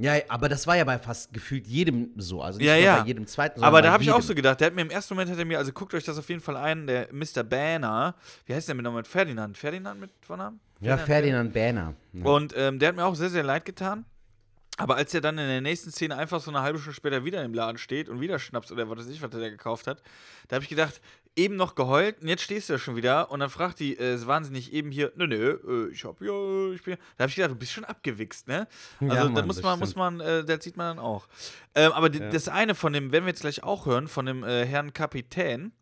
[0.00, 2.42] Ja, aber das war ja bei fast gefühlt jedem so.
[2.42, 3.00] Also nicht Ja, ja.
[3.00, 4.90] bei jedem zweiten, sondern Aber da habe ich auch so gedacht, der hat mir im
[4.90, 7.42] ersten Moment hat er mir, also guckt euch das auf jeden Fall ein, der Mr.
[7.42, 8.14] Banner,
[8.46, 9.04] wie heißt der mit Namen?
[9.04, 9.56] Ferdinand.
[9.56, 10.60] Ferdinand mit Vornamen?
[10.80, 11.94] Ja, Ferdinand Berner.
[12.22, 14.06] Und ähm, der hat mir auch sehr, sehr leid getan.
[14.78, 17.44] Aber als er dann in der nächsten Szene einfach so eine halbe Stunde später wieder
[17.44, 20.02] im Laden steht und wieder Schnaps oder was weiß ich, was er da gekauft hat,
[20.48, 21.02] da habe ich gedacht,
[21.36, 24.26] eben noch geheult und jetzt stehst du ja schon wieder und dann fragt die, äh,
[24.26, 27.30] waren sie nicht eben hier, nö, nö, äh, ich hab, ja, ich bin, da habe
[27.30, 28.66] ich gedacht, du bist schon abgewichst, ne?
[29.00, 31.28] Also Ja, Mann, muss man, muss man, äh, das sieht man dann auch.
[31.74, 34.42] Ähm, aber die, das eine von dem, werden wir jetzt gleich auch hören, von dem
[34.44, 35.72] äh, Herrn Kapitän,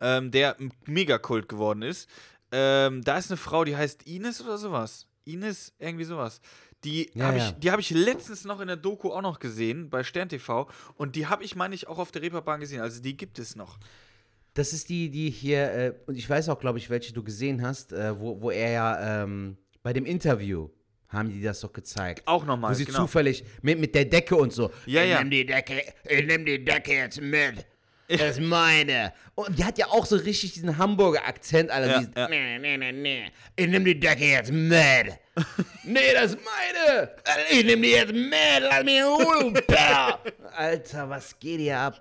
[0.00, 2.08] ähm, der m- Megakult geworden ist,
[2.52, 5.06] ähm, da ist eine Frau, die heißt Ines oder sowas.
[5.24, 6.40] Ines, irgendwie sowas.
[6.82, 7.46] Die Ja, habe ja.
[7.48, 10.68] ich, die hab ich letztens noch in der Doku auch noch gesehen, bei Stern TV.
[10.96, 12.80] Und die habe ich, meine ich, auch auf der Reeperbahn gesehen.
[12.80, 13.78] Also die gibt es noch.
[14.54, 17.62] Das ist die, die hier, äh, und ich weiß auch, glaube ich, welche du gesehen
[17.62, 20.68] hast, äh, wo, wo er ja ähm, bei dem Interview
[21.08, 22.22] haben die das doch gezeigt.
[22.26, 23.00] Auch nochmal, Wo sie genau.
[23.00, 24.70] zufällig mit, mit der Decke und so.
[24.86, 25.18] Ja, Ich ja.
[25.20, 27.66] nimm die Decke, ich nimm die Decke jetzt mit.
[28.08, 29.12] Das ist meine.
[29.36, 31.90] Und die hat ja auch so richtig diesen Hamburger Akzent, Alter.
[31.92, 32.28] Ja, diesen- ja.
[32.28, 33.24] Nee, nee, nee, nee.
[33.54, 34.80] Ich nimm die Decke jetzt mit.
[35.84, 37.10] Nee, das ist meine!
[37.50, 38.32] Ich nimm die jetzt mit.
[38.60, 39.54] Lass mich in Ruhe.
[40.56, 42.00] Alter, was geht hier ab?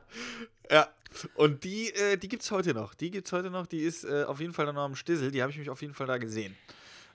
[0.69, 0.87] Ja.
[1.35, 2.93] Und die, äh, die gibt es heute noch.
[2.93, 3.65] Die gibt es heute noch.
[3.65, 5.31] Die ist äh, auf jeden Fall dann noch am Stissel.
[5.31, 6.55] Die habe ich mich auf jeden Fall da gesehen.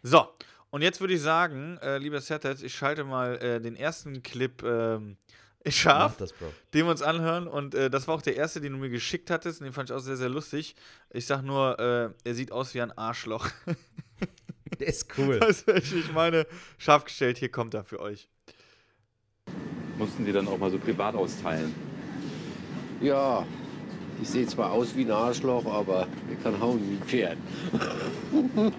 [0.02, 0.28] So.
[0.70, 4.60] Und jetzt würde ich sagen, äh, lieber Sertet, ich schalte mal äh, den ersten Clip
[4.64, 5.16] ähm,
[5.68, 6.16] scharf.
[6.16, 6.52] Das, Bro.
[6.74, 7.46] den wir uns anhören.
[7.46, 9.60] Und äh, das war auch der erste, den du mir geschickt hattest.
[9.60, 10.74] Und den fand ich auch sehr, sehr lustig.
[11.10, 13.48] Ich sag nur, äh, er sieht aus wie ein Arschloch.
[14.80, 15.38] Der ist cool.
[15.40, 18.28] also, ich, ich meine, scharf gestellt, hier kommt er für euch.
[19.96, 21.72] Mussten die dann auch mal so privat austeilen?
[23.00, 23.46] Ja,
[24.22, 27.36] ich sehe zwar aus wie ein Arschloch, aber ich kann hauen wie ein Pferd.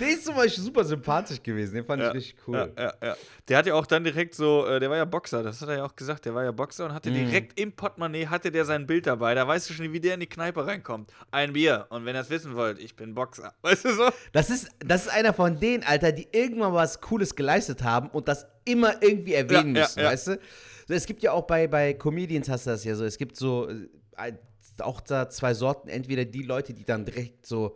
[0.00, 1.74] Der ist zum Beispiel super sympathisch gewesen.
[1.74, 2.72] Den fand ich richtig cool.
[2.76, 3.16] Ja, ja, ja.
[3.48, 5.76] Der hat ja auch dann direkt so, äh, der war ja Boxer, das hat er
[5.78, 7.14] ja auch gesagt, der war ja Boxer und hatte Mhm.
[7.26, 9.34] direkt im Portemonnaie, hatte der sein Bild dabei.
[9.34, 11.12] Da weißt du schon, wie der in die Kneipe reinkommt.
[11.30, 11.86] Ein Bier.
[11.90, 13.52] Und wenn ihr es wissen wollt, ich bin Boxer.
[13.62, 14.08] Weißt du so?
[14.32, 18.28] Das ist, das ist einer von denen, Alter, die irgendwann was Cooles geleistet haben und
[18.28, 20.06] das immer irgendwie erwähnen Ja, ja, müssen, ja.
[20.06, 20.38] weißt du?
[20.86, 23.36] So, es gibt ja auch bei, bei Comedians hast du das ja so, es gibt
[23.36, 24.32] so äh,
[24.80, 27.74] auch da zwei Sorten, entweder die Leute, die dann direkt so,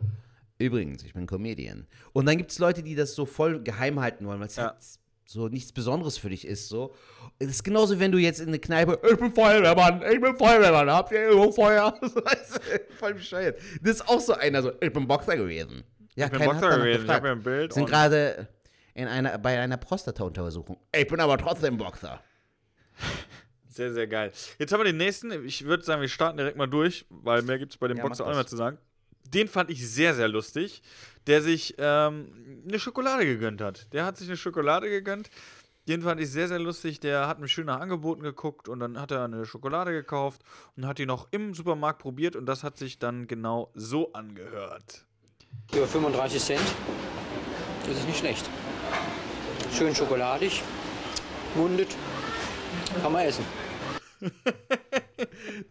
[0.57, 1.87] übrigens, ich bin Comedian.
[2.13, 4.63] Und dann gibt es Leute, die das so voll geheim halten wollen, weil es Ja.
[4.71, 4.75] halt
[5.25, 6.93] so nichts Besonderes für dich ist, so.
[7.37, 10.89] Es ist genauso, wenn du jetzt in eine Kneipe, ich bin Feuerwehrmann, ich bin Feuerwehrmann,
[10.89, 11.93] habt ihr irgendwo Feuer?
[12.99, 13.59] Voll bescheuert.
[13.81, 15.83] Das ist auch so einer, so, ich bin Boxer gewesen.
[16.15, 18.47] Ja, Ich bin Boxer gewesen, ich hab mir ein Bild Sind gerade
[18.95, 20.77] in einer, bei einer Prostata-Untersuchung.
[20.93, 22.19] Ich bin aber trotzdem Boxer.
[23.67, 24.31] Sehr, sehr geil.
[24.57, 25.31] Jetzt haben wir den nächsten.
[25.45, 28.03] Ich würde sagen, wir starten direkt mal durch, weil mehr gibt es bei dem Ja,
[28.03, 28.77] Boxer auch nicht mehr zu sagen.
[29.25, 30.81] Den fand ich sehr, sehr lustig,
[31.27, 33.93] der sich ähm, eine Schokolade gegönnt hat.
[33.93, 35.29] Der hat sich eine Schokolade gegönnt.
[35.87, 36.99] Den fand ich sehr, sehr lustig.
[36.99, 40.41] Der hat mich schön nach Angeboten geguckt und dann hat er eine Schokolade gekauft
[40.75, 45.05] und hat die noch im Supermarkt probiert und das hat sich dann genau so angehört.
[45.73, 46.75] Über 35 Cent.
[47.87, 48.49] Das ist nicht schlecht.
[49.75, 50.63] Schön schokoladig,
[51.55, 51.95] mundet,
[53.01, 53.45] kann man essen.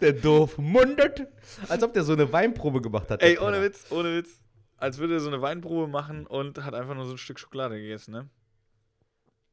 [0.00, 1.26] Der doof mundet.
[1.68, 3.22] Als ob der so eine Weinprobe gemacht hat.
[3.22, 3.62] Ey, ohne Penner.
[3.62, 4.40] Witz, ohne Witz.
[4.76, 7.80] Als würde er so eine Weinprobe machen und hat einfach nur so ein Stück Schokolade
[7.80, 8.28] gegessen, ne?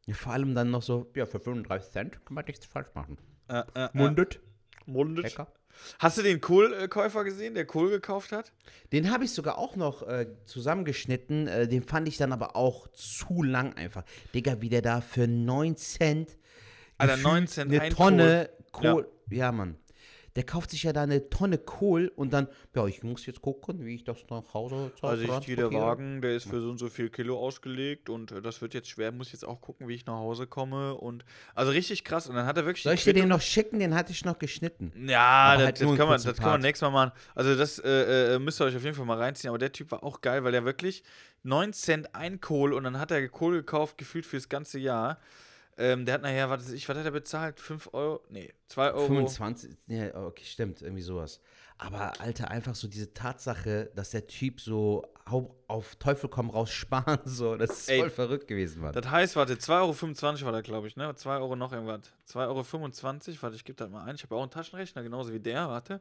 [0.05, 3.17] Ja, vor allem dann noch so, ja, für 35 Cent kann man nichts falsch machen.
[3.47, 4.35] Äh, äh, Mundet.
[4.35, 5.23] Äh, mundet.
[5.25, 5.47] Lecker.
[5.99, 8.53] Hast du den Kohlkäufer gesehen, der Kohl gekauft hat?
[8.91, 11.47] Den habe ich sogar auch noch äh, zusammengeschnitten.
[11.47, 14.03] Äh, den fand ich dann aber auch zu lang einfach.
[14.33, 16.37] Digga, wie der da für 9 Cent.
[16.97, 18.91] Alter, gefühlt 9 Cent Eine ein Tonne Kohl.
[18.93, 19.11] Kohl.
[19.29, 19.51] Ja.
[19.51, 19.77] Mann.
[20.35, 23.85] Der kauft sich ja da eine Tonne Kohl und dann, ja, ich muss jetzt gucken,
[23.85, 25.71] wie ich das nach Hause Also ich, hier der.
[25.71, 28.89] Wagen, der ist für so und so viel Kilo ausgelegt und äh, das wird jetzt
[28.89, 32.35] schwer, muss jetzt auch gucken, wie ich nach Hause komme und also richtig krass und
[32.35, 33.79] dann hat er wirklich Soll ich dir den noch schicken?
[33.79, 34.91] Den hatte ich noch geschnitten.
[35.07, 37.11] Ja, Aber das, halt das, kann man, das kann man nächstes Mal machen.
[37.33, 39.47] Also das äh, äh, müsst ihr euch auf jeden Fall mal reinziehen.
[39.47, 41.01] Aber der Typ war auch geil, weil der wirklich
[41.43, 45.17] 9 Cent ein Kohl und dann hat er Kohl gekauft, gefühlt fürs ganze Jahr.
[45.77, 47.59] Ähm, der hat nachher, was ich, was hat er bezahlt?
[47.59, 48.21] 5 Euro?
[48.29, 49.07] Nee, 2 Euro.
[49.07, 51.41] 25, ja, okay, stimmt, irgendwie sowas.
[51.77, 55.05] Aber, Alter, einfach so diese Tatsache, dass der Typ so
[55.67, 58.93] auf Teufel komm raus sparen, so, das ist Ey, voll verrückt gewesen, Mann.
[58.93, 61.13] Das heißt, warte, 2,25 Euro war da, glaube ich, ne?
[61.13, 62.01] 2 Euro noch irgendwas.
[62.29, 64.15] 2,25 Euro, warte, ich gebe das mal ein.
[64.15, 65.99] Ich habe auch einen Taschenrechner, genauso wie der, warte.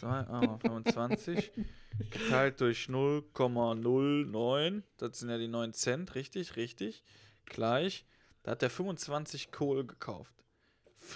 [0.00, 1.66] 2,25 Euro
[2.10, 4.82] geteilt durch 0,09.
[4.96, 7.02] Das sind ja die 9 Cent, richtig, richtig.
[7.44, 8.06] Gleich.
[8.44, 10.32] Da hat der 25 Kohl gekauft.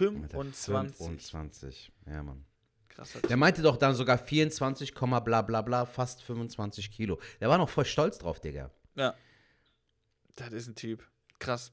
[0.01, 0.97] Alter, 25.
[0.97, 2.45] 25, ja, Mann.
[2.89, 7.19] Krasser Der meinte doch dann sogar 24, Komma bla bla bla, fast 25 Kilo.
[7.41, 8.71] Der war noch voll stolz drauf, Digga.
[8.97, 9.15] Ja.
[10.37, 11.07] Das ist ein Typ.
[11.39, 11.73] Krass.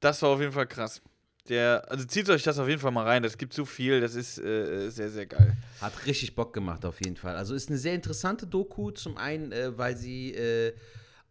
[0.00, 1.02] Das war auf jeden Fall krass.
[1.48, 3.22] Der, also zieht euch das auf jeden Fall mal rein.
[3.22, 4.00] Das gibt so viel.
[4.00, 5.56] Das ist äh, sehr, sehr geil.
[5.80, 7.36] Hat richtig Bock gemacht, auf jeden Fall.
[7.36, 8.90] Also ist eine sehr interessante Doku.
[8.90, 10.74] Zum einen, äh, weil sie äh,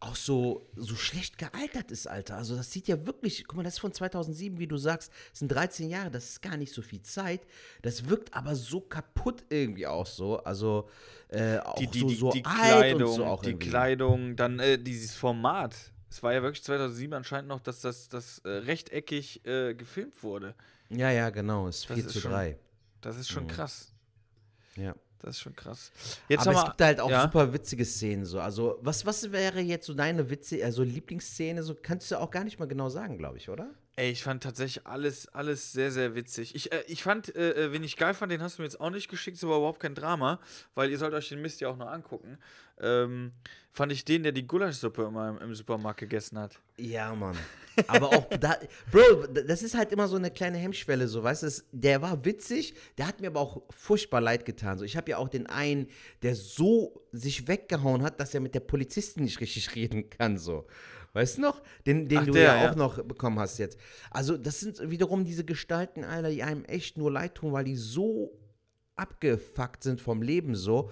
[0.01, 2.35] auch so, so schlecht gealtert ist, Alter.
[2.37, 5.39] Also das sieht ja wirklich, guck mal, das ist von 2007, wie du sagst, das
[5.39, 7.41] sind 13 Jahre, das ist gar nicht so viel Zeit.
[7.81, 10.37] Das wirkt aber so kaputt irgendwie auch so.
[10.43, 10.89] Also
[11.29, 13.69] äh, auch Die, die, so, die, so die alt Kleidung, und so auch die irgendwie.
[13.69, 15.75] Kleidung, dann äh, dieses Format.
[16.09, 20.55] Es war ja wirklich 2007 anscheinend noch, dass das, das äh, rechteckig äh, gefilmt wurde.
[20.89, 22.59] Ja, ja, genau, ist Das 4 ist zu schon- 3.
[23.01, 23.47] Das ist schon Mhm.
[23.49, 23.91] krass.
[24.75, 24.93] Ja.
[25.25, 25.91] Das ist schon krass.
[26.29, 27.23] Jetzt Aber es wir- gibt halt auch ja?
[27.23, 28.39] super witzige Szenen so.
[28.39, 31.63] Also, was, was wäre jetzt so deine Witze, also Lieblingsszene?
[31.63, 33.69] So kannst du auch gar nicht mal genau sagen, glaube ich, oder?
[33.97, 36.53] Ey, ich fand tatsächlich alles, alles sehr, sehr witzig.
[36.53, 38.81] Ich, äh, ich fand, äh, äh, wen ich geil fand, den hast du mir jetzt
[38.81, 40.41] auch nicht geschickt, ist aber überhaupt kein Drama,
[40.73, 42.37] weil ihr sollt euch den Mist ja auch noch angucken.
[42.81, 43.31] Ähm,
[43.71, 46.59] fand ich den, der die Gulaschsuppe immer im, im Supermarkt gegessen hat.
[46.77, 47.37] Ja, Mann.
[47.87, 48.57] Aber auch da,
[48.91, 52.73] Bro, das ist halt immer so eine kleine Hemmschwelle, so, weißt du, der war witzig,
[52.97, 54.77] der hat mir aber auch furchtbar leid getan.
[54.77, 55.87] So, ich habe ja auch den einen,
[56.21, 60.67] der so sich weggehauen hat, dass er mit der Polizistin nicht richtig reden kann, so.
[61.15, 61.63] Weißt du noch?
[61.87, 63.79] Den, den Ach, du der, ja, auch noch bekommen hast jetzt.
[64.11, 67.77] Also, das sind wiederum diese Gestalten, Alter, die einem echt nur leid tun, weil die
[67.77, 68.37] so
[68.97, 70.91] abgefuckt sind vom Leben so.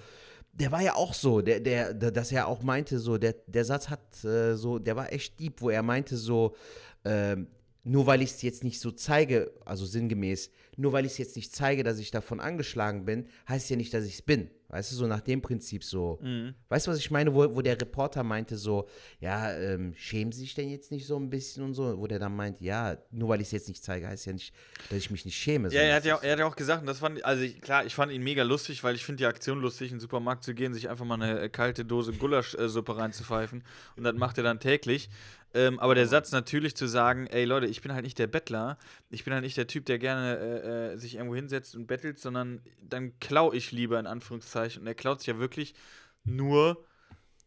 [0.53, 3.65] Der war ja auch so, der, der, der dass er auch meinte, so, der, der
[3.65, 6.55] Satz hat äh, so, der war echt deep, wo er meinte, so,
[7.03, 7.47] ähm,
[7.83, 11.35] nur weil ich es jetzt nicht so zeige, also sinngemäß, nur weil ich es jetzt
[11.35, 14.49] nicht zeige, dass ich davon angeschlagen bin, heißt ja nicht, dass ich es bin.
[14.73, 16.19] Weißt du, so nach dem Prinzip so.
[16.67, 18.87] Weißt du, was ich meine, wo, wo der Reporter meinte so,
[19.19, 22.17] ja, ähm, schämen Sie sich denn jetzt nicht so ein bisschen und so, wo der
[22.17, 24.51] dann meint, ja, nur weil ich es jetzt nicht zeige, heißt ja nicht,
[24.89, 25.69] dass ich mich nicht schäme.
[25.71, 27.61] Ja, er hat ja, ist- er hat ja auch gesagt, und das fand also ich,
[27.61, 30.43] klar, ich fand ihn mega lustig, weil ich finde die Aktion lustig, in den Supermarkt
[30.43, 33.63] zu gehen, sich einfach mal eine äh, kalte Dose Gulaschsuppe reinzupfeifen
[33.95, 35.09] und das macht er dann täglich.
[35.53, 38.77] Ähm, aber der Satz natürlich zu sagen, ey Leute, ich bin halt nicht der Bettler,
[39.09, 42.19] ich bin halt nicht der Typ, der gerne äh, äh, sich irgendwo hinsetzt und bettelt,
[42.19, 44.81] sondern dann klau ich lieber in Anführungszeichen.
[44.81, 45.75] Und er klaut sich ja wirklich
[46.23, 46.83] nur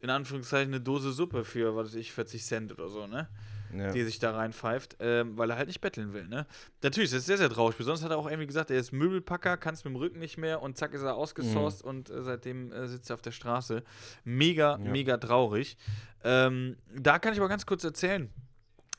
[0.00, 3.28] in Anführungszeichen eine Dose Suppe für, was weiß ich, 40 Cent oder so, ne?
[3.74, 3.90] Ja.
[3.92, 6.46] die sich da reinpfeift, ähm, weil er halt nicht betteln will, ne?
[6.82, 7.76] Natürlich, das ist sehr, sehr traurig.
[7.76, 10.38] Besonders hat er auch irgendwie gesagt, er ist Möbelpacker, kann es mit dem Rücken nicht
[10.38, 13.82] mehr und zack ist er ausgesourced und äh, seitdem äh, sitzt er auf der Straße.
[14.24, 14.78] Mega, Ja.
[14.78, 15.76] mega traurig.
[16.24, 18.30] Ähm, da kann ich aber ganz kurz erzählen.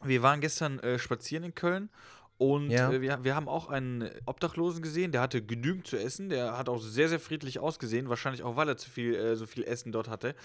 [0.03, 1.89] Wir waren gestern äh, spazieren in Köln
[2.37, 2.91] und Ja.
[2.91, 6.69] äh, wir, wir haben auch einen Obdachlosen gesehen, der hatte genügend zu essen, der hat
[6.69, 9.91] auch sehr, sehr friedlich ausgesehen, wahrscheinlich auch, weil er zu viel, äh, so viel Essen
[9.91, 10.35] dort hatte.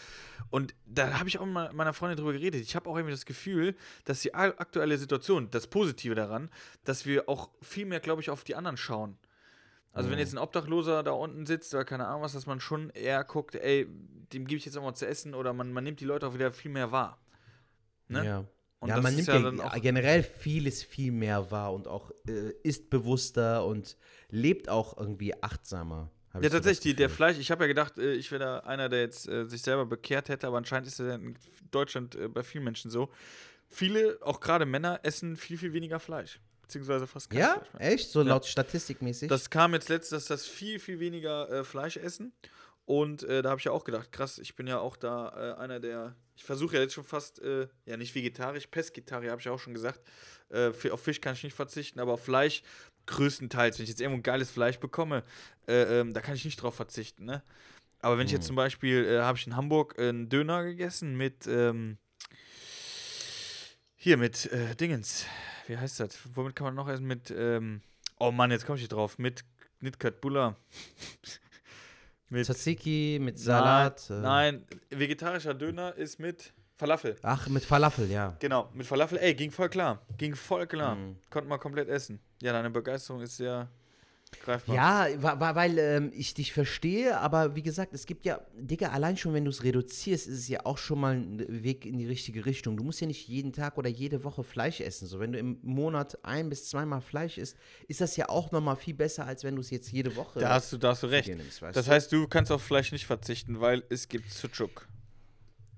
[0.51, 2.63] Und da habe ich auch mit meiner Freundin drüber geredet.
[2.63, 6.51] Ich habe auch irgendwie das Gefühl, dass die aktuelle Situation, das Positive daran,
[6.85, 9.19] dass wir auch viel mehr, glaube ich, auf die anderen schauen.
[9.95, 12.89] Also wenn jetzt ein Obdachloser da unten sitzt oder keine Ahnung was, dass man schon
[12.91, 13.87] eher guckt, ey,
[14.33, 16.33] dem gebe ich jetzt auch mal zu essen oder man, man nimmt die Leute auch
[16.33, 17.19] wieder viel mehr wahr.
[18.09, 18.25] Ne?
[18.25, 18.45] Ja.
[18.83, 22.11] Und ja, man nimmt ja ja, dann auch generell vieles viel mehr wahr und auch
[22.27, 23.97] äh, ist bewusster und
[24.29, 26.11] lebt auch irgendwie achtsamer.
[26.41, 27.09] Ja, tatsächlich, der.
[27.09, 29.87] Fleisch, ich habe ja gedacht, äh, ich wäre da einer, der jetzt äh, sich selber
[29.87, 31.37] bekehrt hätte, aber anscheinend ist es in
[31.71, 33.09] Deutschland äh, bei vielen Menschen so.
[33.69, 36.41] Viele, auch gerade Männer, essen viel, viel weniger Fleisch.
[36.63, 37.93] Beziehungsweise fast kein Ja, Fleisch mehr.
[37.93, 38.11] echt?
[38.11, 38.31] So Ja.
[38.31, 39.29] laut statistikmäßig?
[39.29, 42.33] Das kam jetzt letztens, dass das viel, viel weniger äh, Fleisch essen.
[42.85, 45.61] Und äh, da habe ich ja auch gedacht, krass, ich bin ja auch da äh,
[45.61, 46.17] einer der.
[46.35, 49.75] Ich versuche ja jetzt schon fast, äh, ja nicht vegetarisch, Pesketarier habe ich auch schon
[49.75, 50.01] gesagt.
[50.51, 52.63] Äh, auf Fisch kann ich nicht verzichten, aber auf Fleisch
[53.07, 53.79] größtenteils.
[53.79, 55.23] Wenn ich jetzt irgendwo ein geiles Fleisch bekomme,
[55.69, 57.43] äh, ähm, da kann ich nicht drauf verzichten, ne?
[58.01, 61.47] Aber wenn ich jetzt zum Beispiel, äh, habe ich in Hamburg einen Döner gegessen mit,
[61.47, 61.99] ähm,
[63.95, 65.27] hier mit Dingens.
[65.69, 66.19] Wie heißt das?
[66.35, 67.07] Womit kann man noch essen?
[67.07, 67.83] Mit, ähm,
[68.19, 69.19] oh Mann, jetzt komme ich nicht drauf.
[69.19, 69.45] Mit
[69.79, 70.57] Nitkat Bulla.
[72.33, 74.09] Mit Tzatziki mit Salat.
[74.11, 77.17] äh, Nein, vegetarischer Döner ist mit Falafel.
[77.23, 78.37] Ach, mit Falafel, ja.
[78.41, 79.19] Genau, mit Falafel.
[79.19, 80.01] Ey, ging voll klar.
[80.17, 80.95] Ging voll klar.
[80.97, 81.17] Mhm.
[81.31, 82.19] Konnte man komplett essen.
[82.43, 83.69] Ja, deine Begeisterung ist sehr
[84.41, 84.75] greifbar.
[84.75, 88.89] Ja, wa- wa- weil ähm, ich dich verstehe, aber wie gesagt, es gibt ja, Digga,
[88.91, 91.99] allein schon, wenn du es reduzierst, ist es ja auch schon mal ein Weg in
[91.99, 92.77] die richtige Richtung.
[92.77, 95.07] Du musst ja nicht jeden Tag oder jede Woche Fleisch essen.
[95.07, 97.57] So, wenn du im Monat ein bis zweimal Fleisch isst,
[97.89, 100.51] ist das ja auch nochmal viel besser, als wenn du es jetzt jede Woche Da
[100.55, 101.29] hast du, da hast du recht.
[101.29, 104.89] nimmst, Das heißt, du kannst auf Fleisch nicht verzichten, weil es gibt Sucuk.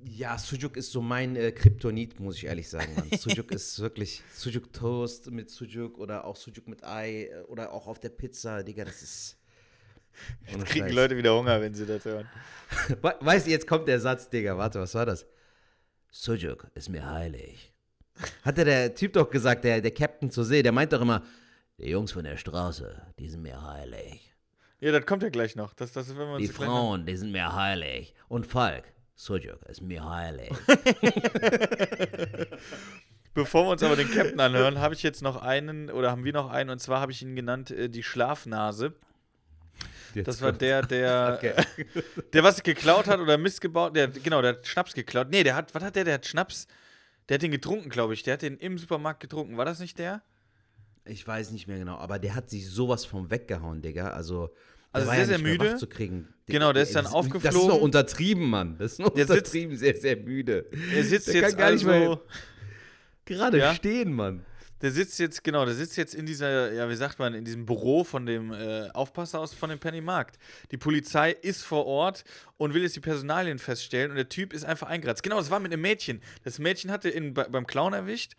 [0.01, 2.95] Ja, Sujuk ist so mein äh, Kryptonit, muss ich ehrlich sagen.
[2.95, 3.19] Mann.
[3.19, 7.87] Sujuk ist wirklich Sujuk Toast mit Sujuk oder auch Sujuk mit Ei äh, oder auch
[7.87, 9.39] auf der Pizza, Digga, das ist.
[10.55, 10.95] Ohne Kriegen Scheiß.
[10.95, 12.29] Leute wieder Hunger, wenn sie das hören.
[13.03, 15.27] We- Weißt du, jetzt kommt der Satz, Digga, warte, was war das?
[16.11, 17.73] Sujuk ist mir heilig.
[18.43, 21.25] Hatte der Typ doch gesagt, der, der Captain zur See, der meint doch immer,
[21.79, 24.33] die Jungs von der Straße, die sind mir heilig.
[24.79, 25.75] Ja, das kommt ja gleich noch.
[25.75, 28.15] Das, das, wenn uns Die Frauen, die sind mir heilig.
[28.29, 30.51] Und Falk, Sujuk ist mir heilig.
[33.35, 36.33] Bevor wir uns aber den Captain anhören, habe ich jetzt noch einen, oder haben wir
[36.33, 38.95] noch einen, und zwar habe ich ihn genannt, äh, die Schlafnase.
[40.15, 41.55] Das war der, der, Okay.
[42.33, 45.29] der was geklaut hat oder Mist gebaut, der, genau, der hat Schnaps geklaut.
[45.31, 46.69] Nee, der hat, was hat der, der hat Schnaps,
[47.29, 48.23] der hat den getrunken, glaube ich.
[48.23, 49.57] Der hat den im Supermarkt getrunken.
[49.57, 50.23] War das nicht der?
[51.05, 54.11] Ich weiß nicht mehr genau, aber der hat sich sowas vom weggehauen, Digga.
[54.11, 54.55] Also,
[54.95, 55.77] Also sehr, ja sehr nicht müde.
[55.77, 56.29] zu kriegen.
[56.47, 57.69] Genau, der ist dann das Das ist aufgeflogen.
[57.69, 58.77] noch untertrieben, Mann.
[58.79, 60.67] Das ist noch Der sitzt- untertrieben, sehr, sehr müde.
[60.95, 62.21] Er sitzt Der jetzt kann gar nicht also, mehr
[63.25, 63.75] gerade Ja?
[63.75, 64.45] stehen, Mann.
[64.83, 67.65] der sitzt jetzt, genau, der sitzt jetzt in dieser, ja, wie sagt man, in diesem
[67.65, 70.39] Büro von dem äh, Aufpasser aus von dem Pennymarkt.
[70.73, 72.25] Die Polizei ist vor Ort
[72.59, 75.23] und will jetzt die Personalien feststellen und der Typ ist einfach eingeratzt.
[75.23, 76.21] Genau, das war mit einem Mädchen.
[76.43, 78.33] Das Mädchen hatte ihn bei, beim Clown erwischt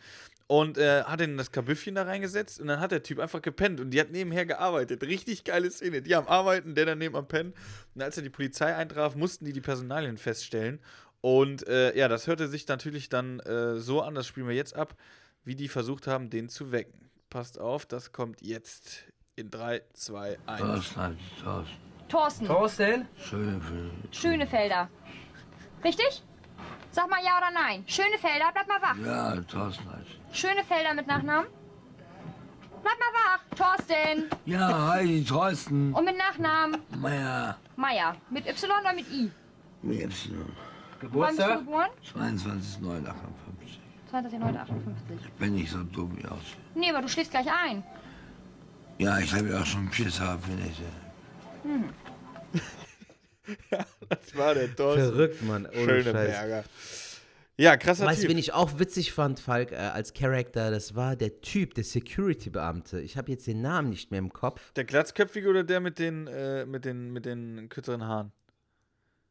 [0.47, 3.79] und äh, hat in das Kabüffchen da reingesetzt und dann hat der Typ einfach gepennt
[3.79, 5.03] und die hat nebenher gearbeitet.
[5.03, 6.01] Richtig geile Szene.
[6.01, 7.53] Die am Arbeiten, der daneben am Pennen.
[7.95, 10.79] Und als er die Polizei eintraf, mussten die die Personalien feststellen.
[11.21, 14.75] Und äh, ja, das hörte sich natürlich dann äh, so an, das spielen wir jetzt
[14.75, 14.95] ab,
[15.43, 17.09] wie die versucht haben, den zu wecken.
[17.31, 19.05] Passt auf, das kommt jetzt
[19.35, 20.59] in 3, 2, 1.
[20.61, 21.77] Thorsten, Thorsten.
[22.07, 22.45] Thorsten.
[22.45, 23.07] Thorsten?
[23.17, 23.91] Schönefeld.
[24.15, 24.89] Schönefelder.
[25.83, 26.23] Richtig?
[26.91, 27.83] Sag mal ja oder nein.
[27.87, 28.97] Schönefelder, bleib mal wach.
[29.03, 30.24] Ja, Thorsten heißt.
[30.35, 31.47] Schönefelder mit Nachnamen?
[32.83, 33.39] Bleib mal wach.
[33.57, 34.29] Thorsten.
[34.45, 35.93] Ja, hi, Thorsten.
[35.93, 36.81] Und mit Nachnamen?
[36.99, 37.57] Meier.
[37.77, 38.15] Meier.
[38.29, 39.31] Mit Y oder mit I?
[39.81, 40.45] Mit Y.
[41.11, 41.89] Wann bist du geboren?
[42.13, 43.13] 22.09.58.
[44.11, 44.65] 20.09.58.
[45.23, 46.43] Ich bin nicht so dumm wie aus.
[46.73, 47.83] Nee, aber du schläfst gleich ein.
[48.97, 50.81] Ja, ich habe ja auch schon Schiss gehabt, wenn ich.
[53.71, 53.77] äh,
[54.09, 55.03] Das war der Thorsten.
[55.11, 55.65] Verrückt, Mann.
[55.65, 56.13] Ohne Schöne Scheiß.
[56.29, 56.63] Berger.
[57.57, 58.31] Ja, krasser Weißt du, Typ.
[58.31, 60.71] wen ich auch witzig fand, Falk, äh, als Charakter?
[60.71, 62.99] Das war der Typ, der Security-Beamte.
[62.99, 64.73] Ich habe jetzt den Namen nicht mehr im Kopf.
[64.73, 68.33] Der glatzköpfige oder der mit den, äh, mit den, mit den kürzeren Haaren?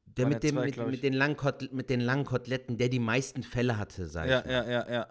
[0.07, 1.37] Der mit, ja dem, zwei, mit, mit, den langen
[1.73, 4.53] mit den langen Koteletten, der die meisten Fälle hatte, sag Ja, ich mal.
[4.53, 5.07] ja, ja, ja.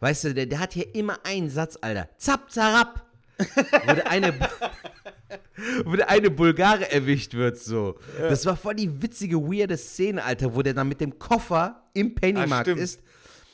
[0.00, 2.08] Weißt du, der, der hat hier immer einen Satz, Alter.
[2.18, 3.06] Zap, zarab.
[3.38, 4.32] wo, der eine,
[5.84, 7.98] wo der eine Bulgare erwischt wird, so.
[8.18, 12.14] Das war voll die witzige, weirde Szene, Alter, wo der dann mit dem Koffer im
[12.14, 12.80] Pennymarkt stimmt.
[12.80, 13.00] ist.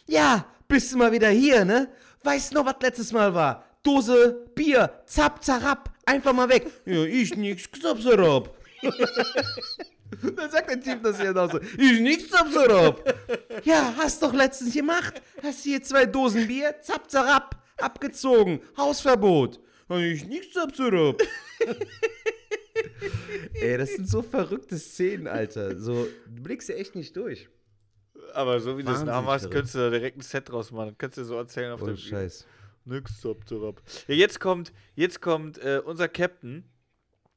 [0.07, 1.89] Ja, bist du mal wieder hier, ne?
[2.25, 3.65] Weißt du noch, was letztes Mal war?
[3.83, 6.67] Dose Bier, zap, zarab, einfach mal weg.
[6.85, 8.57] Ja, ich nix, zap, zarab.
[10.37, 11.59] Dann sagt der Typ das ja noch so.
[11.79, 13.03] Ich nix, zap, zarab.
[13.65, 15.21] Ja, hast doch letztens gemacht.
[15.43, 18.61] Hast hier zwei Dosen Bier, zap, zarab, abgezogen.
[18.77, 19.59] Hausverbot.
[20.01, 21.21] Ja, Ich nix, zap, zarab.
[23.55, 25.79] Ey, das sind so verrückte Szenen, Alter.
[25.79, 27.49] So, du blickst ja echt nicht durch.
[28.35, 30.97] Aber so wie du es nachmachst, könntest du da direkt ein Set draus machen.
[30.97, 32.47] Könntest du so erzählen auf Ohne dem Scheiß.
[32.85, 33.39] Nix, zap.
[34.09, 36.65] Ja, jetzt kommt, jetzt kommt äh, unser Captain.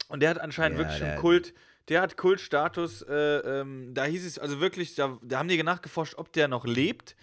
[0.07, 1.53] Und der hat anscheinend Ja, wirklich schon Kult.
[1.89, 3.01] Der hat Kultstatus.
[3.03, 6.65] Äh, ähm, da hieß es, also wirklich, da, da haben die nachgeforscht, ob der noch
[6.65, 7.15] lebt.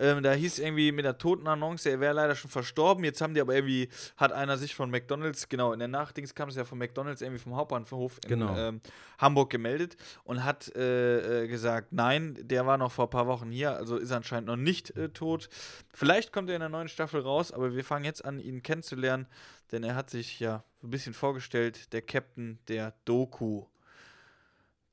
[0.00, 3.04] Ähm, da hieß irgendwie mit der Totenannonce, er wäre leider schon verstorben.
[3.04, 6.48] Jetzt haben die aber irgendwie, hat einer sich von McDonalds, genau, in der Nachdings kam
[6.48, 8.56] es ja von McDonalds irgendwie vom Hauptbahnhof in Genau.
[8.56, 8.80] ähm,
[9.18, 13.50] Hamburg gemeldet und hat äh, äh, gesagt, nein, der war noch vor ein paar Wochen
[13.50, 15.50] hier, also ist anscheinend noch nicht äh, tot.
[15.92, 19.26] Vielleicht kommt er in der neuen Staffel raus, aber wir fangen jetzt an, ihn kennenzulernen,
[19.70, 23.66] denn er hat sich ja so ein bisschen vorgestellt, der Captain der Doku.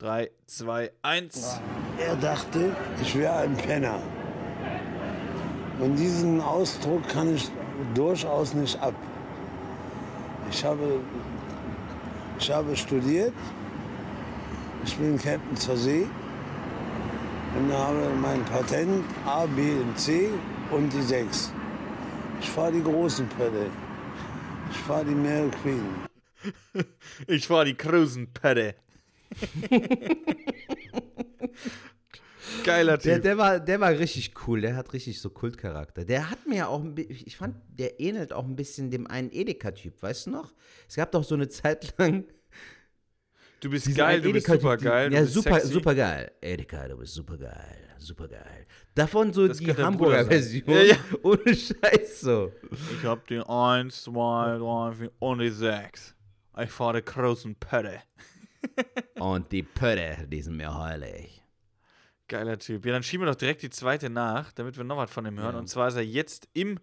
[0.00, 1.60] 3, 2, 1.
[1.98, 4.00] Er dachte, ich wäre ein Penner.
[5.78, 7.50] Und diesen Ausdruck kann ich
[7.94, 8.94] durchaus nicht ab.
[10.50, 11.00] Ich habe,
[12.38, 13.32] ich habe studiert,
[14.84, 16.06] ich bin Captain zur See
[17.56, 20.30] und habe mein Patent A, B und C
[20.70, 21.52] und die 6.
[22.40, 23.66] Ich fahre die großen Pötte.
[24.70, 25.86] Ich fahre die Mary Queen.
[27.26, 28.76] Ich war die Cruisenpette.
[32.64, 33.22] Geiler Der, Typ.
[33.22, 36.04] der, war, der war richtig cool, der hat richtig so Kultcharakter.
[36.04, 39.30] Der hat mir auch, ein bi- ich fand, der ähnelt auch ein bisschen dem einen
[39.32, 40.52] Edeka-Typ, weißt du noch?
[40.88, 42.24] Es gab doch so eine Zeit lang.
[43.60, 45.12] Du bist geil, du bist super geil.
[45.12, 45.72] Ja, du bist super, sexy.
[45.72, 46.30] super geil.
[46.40, 48.66] Edeka, du bist super geil, super geil.
[48.94, 50.24] Davon so Das die der Hamburger.
[50.26, 50.62] Version.
[50.68, 50.96] Ja, ja.
[51.22, 52.52] Ohne Scheiß so.
[52.70, 56.14] Ich hab die 1, 2, 3, 4 und die 6.
[56.62, 58.00] Ich fahre die Cruisenpette.
[59.18, 61.42] Und die Pötte, die sind mir heilig.
[62.28, 62.84] Geiler Typ.
[62.84, 65.38] Ja, dann schieben wir doch direkt die zweite nach, damit wir noch was von ihm
[65.38, 65.54] hören.
[65.54, 65.58] Ja.
[65.58, 66.78] Und zwar ist er jetzt im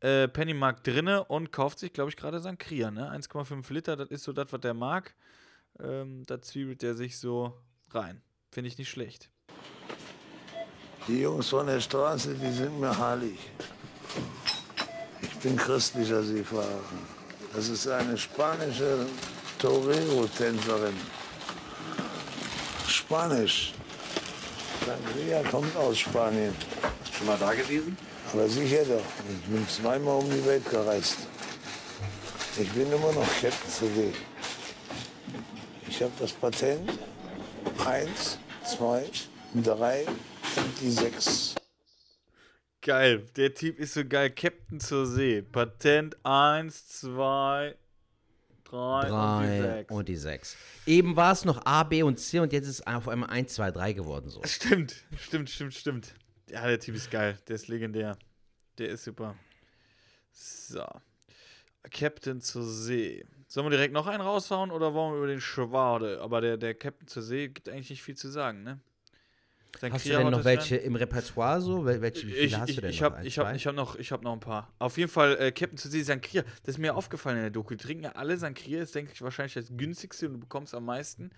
[0.00, 3.12] äh, Pennymarkt drinne und kauft sich, glaube ich, gerade sein Kria, ne?
[3.12, 5.14] 1,5 Liter, das ist so das, was der mag.
[5.78, 7.54] Ähm, da zwiebelt er sich so
[7.90, 8.22] rein.
[8.50, 9.30] Finde ich nicht schlecht.
[11.06, 13.38] Die Jungs von der Straße, die sind mir heilig.
[15.22, 16.80] Ich bin christlicher Seefahrer.
[17.54, 19.06] Das ist eine spanische
[19.58, 20.94] Torero-Tänzerin.
[22.86, 23.74] Spanisch.
[24.86, 26.54] Sangria kommt aus Spanien.
[27.12, 27.96] Schon mal da gewesen?
[28.32, 29.04] Aber sicher doch.
[29.28, 31.18] Ich bin zweimal um die Welt gereist.
[32.58, 34.12] Ich bin immer noch Captain CD.
[35.88, 36.90] Ich habe das Patent.
[37.84, 39.04] Eins, zwei,
[39.54, 40.06] drei
[40.56, 41.54] und die sechs.
[42.82, 44.30] Geil, der Typ ist so geil.
[44.30, 45.42] Captain zur See.
[45.42, 47.74] Patent 1, 2,
[48.70, 49.90] 3 und die Drei 6.
[49.92, 50.56] und die sechs.
[50.86, 53.54] Eben war es noch A, B und C und jetzt ist es auf einmal 1,
[53.54, 54.42] 2, 3 geworden so.
[54.44, 56.14] Stimmt, stimmt, stimmt, stimmt.
[56.50, 57.38] Ja, der Typ ist geil.
[57.48, 58.16] Der ist legendär.
[58.78, 59.36] Der ist super.
[60.32, 60.84] So.
[61.90, 63.24] Captain zur See.
[63.46, 66.20] Sollen wir direkt noch einen raushauen oder wollen wir über den Schwade?
[66.20, 68.80] Aber der, der Captain zur See gibt eigentlich nicht viel zu sagen, ne?
[69.78, 71.84] Sein Hast du denn noch das welche im Repertoire so?
[71.86, 73.04] Wel- Welche, wie viele Ich, hast ich, du denn ich noch?
[73.06, 74.72] habe Ein, ich hab, ich hab noch, ich hab noch ein paar.
[74.78, 76.42] Auf jeden Fall, äh, Captain zur See, Sankria.
[76.64, 77.74] Das ist mir aufgefallen in der Doku.
[77.74, 80.84] Die trinken ja alle Sankria, ist, denke ich, wahrscheinlich das günstigste und du bekommst am
[80.84, 81.30] meisten.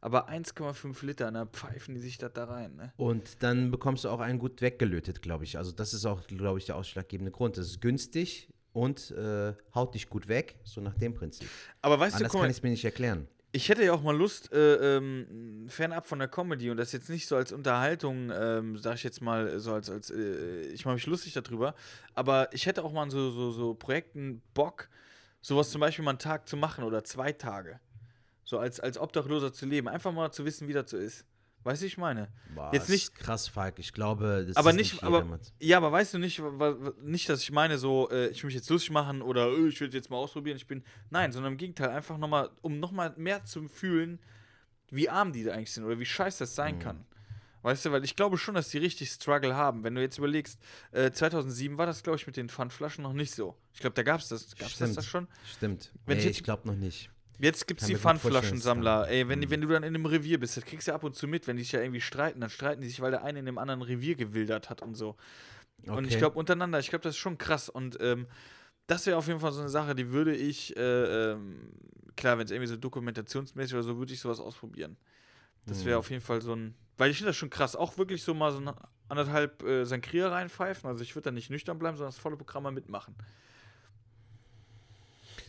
[0.00, 2.92] Aber 1,5 Liter, da pfeifen die sich das da rein, ne?
[2.98, 5.58] Und dann bekommst du auch einen gut weggelötet, glaube ich.
[5.58, 7.56] Also das ist auch, glaube ich, der ausschlaggebende Grund.
[7.56, 11.48] Das ist günstig und äh, haut dich gut weg, so nach dem Prinzip.
[11.82, 13.26] Aber weißt Anders du, guck kann ich es mir nicht erklären.
[13.52, 17.08] Ich hätte ja auch mal Lust, äh, ähm, fernab von der Comedy und das jetzt
[17.08, 20.94] nicht so als Unterhaltung, ähm, sag ich jetzt mal, so als, als äh, ich mache
[20.94, 21.74] mich lustig darüber,
[22.14, 24.88] aber ich hätte auch mal so, so, so Projekten Bock,
[25.40, 27.80] sowas zum Beispiel mal einen Tag zu machen oder zwei Tage.
[28.44, 29.88] So als, als Obdachloser zu leben.
[29.88, 31.26] Einfach mal zu wissen, wie das so ist.
[31.64, 32.28] Weißt du, ich meine?
[32.54, 33.78] Boah, Jetzt ist nicht- krass, Falk.
[33.78, 35.52] Ich glaube, das aber ist nicht, nicht aber, jedermanns.
[35.60, 36.40] ja, aber weißt du nicht,
[37.02, 39.80] nicht, dass ich meine, so, äh, ich will mich jetzt lustig machen oder äh, ich
[39.80, 43.44] will jetzt mal ausprobieren, ich bin, nein, sondern im Gegenteil, einfach nochmal, um nochmal mehr
[43.44, 44.18] zu fühlen,
[44.90, 46.54] wie arm die da eigentlich sind oder wie scheiße das Mhm.
[46.56, 47.04] sein kann.
[47.62, 49.82] Weißt du, weil ich glaube schon, dass die richtig Struggle haben.
[49.82, 50.58] Wenn du jetzt überlegst,
[50.92, 53.58] äh, 2007 war das, glaube ich, mit den Pfandflaschen noch nicht so.
[53.74, 55.26] Ich glaube, da gab es das, gab's das, schon.
[55.56, 55.92] Stimmt.
[56.06, 57.10] Wenn ich nee, jetzt- ich glaube noch nicht.
[57.40, 59.08] Jetzt gibt es Kann die Pfandflaschensammler.
[59.08, 59.50] Ey, wenn, Mhm.
[59.50, 61.56] wenn du dann in einem Revier bist, das kriegst du ab und zu mit, wenn
[61.56, 63.82] die sich ja irgendwie streiten, dann streiten die sich, weil der eine in dem anderen
[63.82, 65.16] Revier gewildert hat und so.
[65.86, 66.18] Und ich Okay.
[66.18, 67.68] glaube, untereinander, ich glaube, das ist schon krass.
[67.68, 68.26] Und ähm,
[68.88, 71.70] das wäre auf jeden Fall so eine Sache, die würde ich, äh, ähm,
[72.16, 74.96] klar, wenn es irgendwie so dokumentationsmäßig oder so, würde ich sowas ausprobieren.
[75.66, 76.00] Das wäre Mhm.
[76.00, 78.50] auf jeden Fall so ein, weil ich finde das schon krass, auch wirklich so mal
[78.52, 78.70] so ein
[79.08, 80.88] anderthalb äh, Sankria reinpfeifen.
[80.90, 83.14] Also ich würde da nicht nüchtern bleiben, sondern das volle Programm mal mitmachen.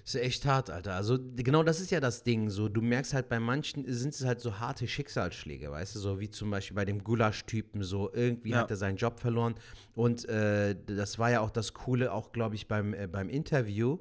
[0.09, 0.95] Das ist echt hart, Alter.
[0.95, 2.49] Also genau das ist ja das Ding.
[2.49, 6.19] So, du merkst halt bei manchen sind es halt so harte Schicksalsschläge, weißt du, so
[6.19, 7.83] wie zum Beispiel bei dem Gulasch-Typen.
[7.83, 8.61] So irgendwie Ja.
[8.61, 9.53] hat er seinen Job verloren.
[9.93, 13.99] Und äh, das war ja auch das Coole, auch glaube ich beim äh, beim Interview,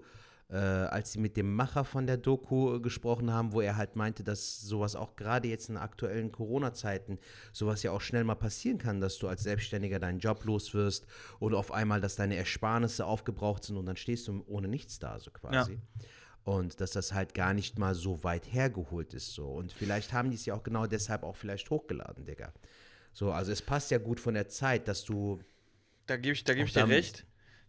[0.50, 3.96] äh, als sie mit dem Macher von der Doku äh, gesprochen haben, wo er halt
[3.96, 7.18] meinte, dass sowas auch gerade jetzt in aktuellen Corona-Zeiten
[7.52, 11.06] sowas ja auch schnell mal passieren kann, dass du als Selbstständiger deinen Job los wirst
[11.38, 15.18] oder auf einmal, dass deine Ersparnisse aufgebraucht sind und dann stehst du ohne nichts da,
[15.20, 15.80] so quasi.
[16.44, 19.46] Und dass das halt gar nicht mal so weit hergeholt ist so.
[19.48, 22.54] Und vielleicht haben die es ja auch genau deshalb auch vielleicht hochgeladen, Digga.
[23.12, 25.40] So, also es passt ja gut von der Zeit, dass du
[26.06, 27.26] Da gebe ich, da geb ich dir recht.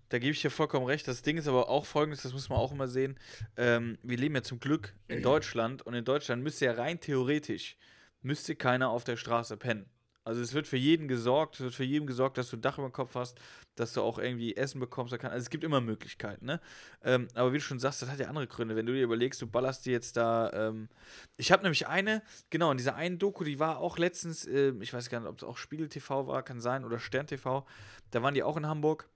[0.10, 1.08] Da gebe ich dir vollkommen recht.
[1.08, 3.18] Das Ding ist aber auch folgendes, das muss man auch immer sehen.
[3.56, 7.78] Ähm, wir leben ja zum Glück in Deutschland und in Deutschland müsste ja rein theoretisch,
[8.22, 9.86] müsste keiner auf der Straße pennen.
[10.30, 12.78] Also es wird für jeden gesorgt, es wird für jeden gesorgt, dass du ein Dach
[12.78, 13.40] über dem Kopf hast,
[13.76, 15.14] dass du auch irgendwie Essen bekommst.
[15.14, 16.60] Also es gibt immer Möglichkeiten, ne?
[17.04, 18.76] Ähm, aber wie du schon sagst, das hat ja andere Gründe.
[18.76, 20.52] Wenn du dir überlegst, du ballerst dir jetzt da.
[20.54, 20.90] Ähm
[21.38, 24.94] ich habe nämlich eine, genau, in dieser einen Doku, die war auch letztens, äh, ich
[24.94, 27.66] weiß gar nicht, ob es auch Spiegel TV war, kann sein, oder Stern TV.
[28.12, 29.10] Da waren die auch in Hamburg.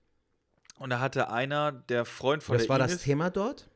[0.78, 3.68] Und da hatte einer, der Freund von Was der war Ines, das Thema dort?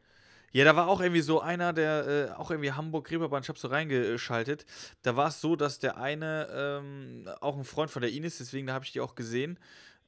[0.52, 3.68] ja, da war auch irgendwie so einer, der äh, auch irgendwie Hamburg-Reeperbahn, ich hab so
[3.68, 4.64] reingeschaltet.
[5.02, 8.66] Da war es so, dass der eine ähm, auch ein Freund von der Ines, deswegen
[8.66, 9.58] da habe ich die auch gesehen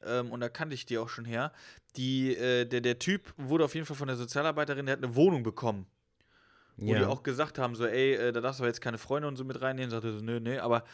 [0.02, 1.52] ähm, und da kannte ich die auch schon her.
[1.96, 5.14] Die, äh, der, der Typ wurde auf jeden Fall von der Sozialarbeiterin, der hat eine
[5.14, 5.86] Wohnung bekommen.
[6.76, 9.28] Wo die auch gesagt haben, so, ey, äh, da darfst du aber jetzt keine Freunde
[9.28, 9.90] und so mit reinnehmen.
[9.90, 10.84] Sagte so, nö, nö, aber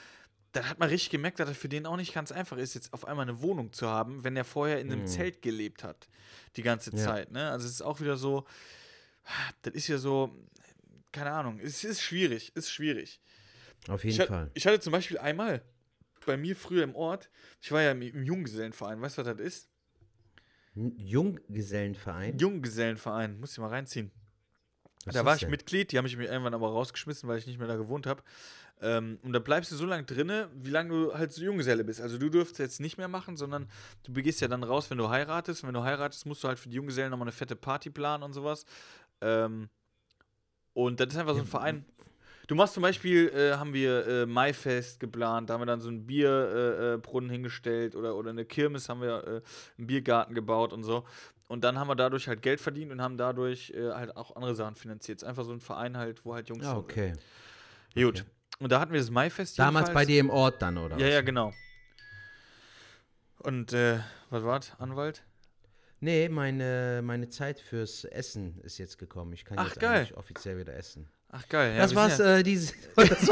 [0.57, 2.93] dann hat man richtig gemerkt, dass das für den auch nicht ganz einfach ist, jetzt
[2.93, 5.07] auf einmal eine Wohnung zu haben, wenn er vorher in einem Mhm.
[5.07, 6.09] Zelt gelebt hat.
[6.57, 6.99] Die ganze Ja.
[7.05, 7.51] Zeit, ne?
[7.51, 8.47] Also es ist auch wieder so,
[9.63, 10.35] das ist ja so,
[11.13, 13.21] keine Ahnung, es ist schwierig, ist schwierig.
[13.89, 14.51] Auf Ich, jeden hat- Fall.
[14.55, 15.63] ich hatte zum Beispiel einmal
[16.25, 17.31] bei mir früher im Ort,
[17.61, 19.69] ich war ja im, im Junggesellenverein, weißt du, was das ist?
[20.75, 22.37] Ein Junggesellenverein.
[22.39, 24.11] Junggesellenverein, muss ich mal reinziehen.
[25.05, 25.51] Was da war ich denn?
[25.51, 28.23] Mitglied, die haben mich irgendwann aber rausgeschmissen, weil ich nicht mehr da gewohnt habe.
[28.83, 32.01] Ähm, und da bleibst du so lange drinne, wie lange du halt so Junggeselle bist.
[32.01, 33.69] Also du dürftest jetzt nicht mehr machen, sondern
[34.05, 35.63] du begehst ja dann raus, wenn du heiratest.
[35.63, 38.23] Und wenn du heiratest, musst du halt für die Junggesellen nochmal eine fette Party planen
[38.23, 38.67] und sowas.
[39.23, 39.71] Ähm,
[40.75, 41.85] und das ist einfach so ein Verein.
[42.49, 45.89] Du machst zum Beispiel, äh, haben wir äh, Maifest geplant, da haben wir dann so
[45.89, 49.41] einen Bierbrunnen äh, Brunnen hingestellt oder, oder eine Kirmes haben wir äh,
[49.79, 51.05] einen Biergarten gebaut und so.
[51.49, 54.55] Und dann haben wir dadurch halt Geld verdient und haben dadurch äh, halt auch andere
[54.55, 55.19] Sachen finanziert.
[55.19, 57.15] Es ist einfach so ein Verein halt, wo halt Jungs so- okay.
[57.95, 58.25] Gut.
[58.59, 60.97] Und da hatten wir das Maifest Damals bei dir im Ort dann, oder?
[60.97, 61.13] Ja, was?
[61.13, 61.53] ja, genau.
[63.39, 64.01] Und äh,
[64.31, 64.73] was war's?
[64.79, 65.23] Anwalt?
[66.01, 69.33] Nee, meine, meine Zeit fürs Essen ist jetzt gekommen.
[69.33, 69.99] Ich kann Ach, jetzt geil.
[69.99, 71.09] eigentlich offiziell wieder essen.
[71.29, 71.75] Ach geil.
[71.75, 72.73] Ja, das war's, ja- äh, dieses.
[72.97, 73.29] das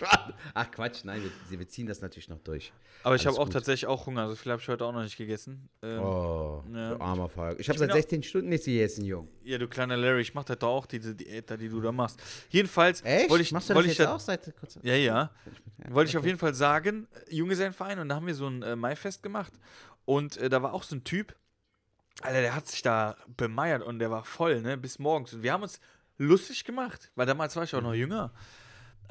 [0.00, 0.32] war's.
[0.54, 2.72] Ach Quatsch, nein, wir, wir ziehen das natürlich noch durch.
[3.02, 4.28] Aber ich habe auch tatsächlich auch Hunger.
[4.28, 5.68] So viel habe ich heute auch noch nicht gegessen.
[5.82, 6.94] Ähm, Oh, ja.
[6.94, 7.58] du armer Falk.
[7.60, 9.28] Ich habe seit bin auch- 16 Stunden nichts gegessen, Jung.
[9.42, 12.20] Ja, du kleiner Larry, ich mach das doch auch, diese Diät die du da machst.
[12.50, 13.28] Jedenfalls Echt?
[13.30, 14.82] wollte ich, Machst du das jetzt da- auch seit kurzem?
[14.84, 15.30] Ja, ja.
[15.88, 18.76] Wollte ich auf jeden Fall sagen, äh, Junggesellenverein und da haben wir so ein äh,
[18.76, 19.52] Maifest gemacht
[20.04, 21.34] und äh, da war auch so ein Typ,
[22.22, 25.34] Alter, der hat sich da bemeiert und der war voll, ne, bis morgens.
[25.34, 25.78] Und wir haben uns
[26.18, 28.32] lustig gemacht, weil damals war ich auch noch jünger.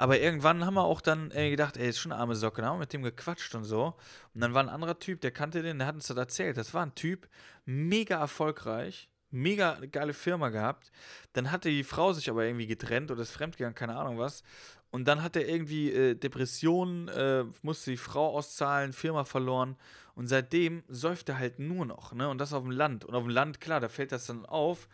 [0.00, 2.62] Aber irgendwann haben wir auch dann äh, gedacht, ey, ist schon eine arme Socke.
[2.62, 3.96] Dann haben wir mit dem gequatscht und so.
[4.32, 6.56] Und dann war ein anderer Typ, der kannte den, der hat uns das erzählt.
[6.56, 7.28] Das war ein Typ,
[7.64, 10.92] mega erfolgreich, mega geile Firma gehabt.
[11.32, 14.44] Dann hatte die Frau sich aber irgendwie getrennt oder ist fremdgegangen, keine Ahnung was.
[14.90, 19.76] Und dann hat er irgendwie äh, Depressionen, äh, musste die Frau auszahlen, Firma verloren.
[20.14, 22.28] Und seitdem säuft er halt nur noch, ne?
[22.28, 23.04] Und das auf dem Land.
[23.04, 24.88] Und auf dem Land, klar, da fällt das dann auf.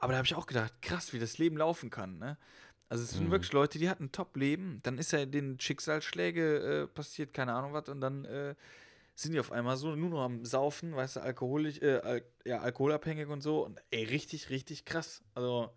[0.00, 2.38] Aber da habe ich auch gedacht, krass, wie das Leben laufen kann, ne?
[2.88, 3.30] Also es sind Mhm.
[3.30, 4.80] wirklich Leute, die hatten ein Top-Leben.
[4.82, 7.88] Dann ist ja den Schicksalsschläge äh, passiert, keine Ahnung was.
[7.88, 8.56] Und dann äh,
[9.14, 12.60] sind die auf einmal so nur noch am Saufen, weißt du, alkoholisch, äh, al ja,
[12.60, 13.64] alkoholabhängig und so.
[13.66, 15.22] Und ey, richtig, richtig krass.
[15.34, 15.70] Also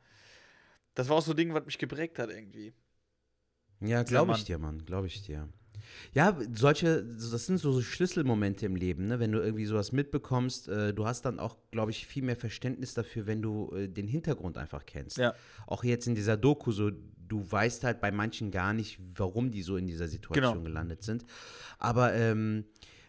[0.96, 2.74] das war auch so ein Ding, was mich geprägt hat irgendwie.
[3.82, 5.48] Ja, glaube ich dir, Mann, glaube ich dir.
[6.14, 9.20] Ja, solche, das sind so, so Schlüsselmomente im Leben, ne?
[9.20, 10.68] wenn du irgendwie sowas mitbekommst.
[10.68, 14.08] Äh, du hast dann auch, glaube ich, viel mehr Verständnis dafür, wenn du äh, den
[14.08, 15.18] Hintergrund einfach kennst.
[15.18, 15.34] Ja.
[15.68, 16.92] Auch jetzt in dieser Doku, so,
[17.28, 20.64] du weißt halt bei manchen gar nicht, warum die so in dieser Situation Genau.
[20.64, 21.26] gelandet sind.
[21.80, 22.66] Aber ähm,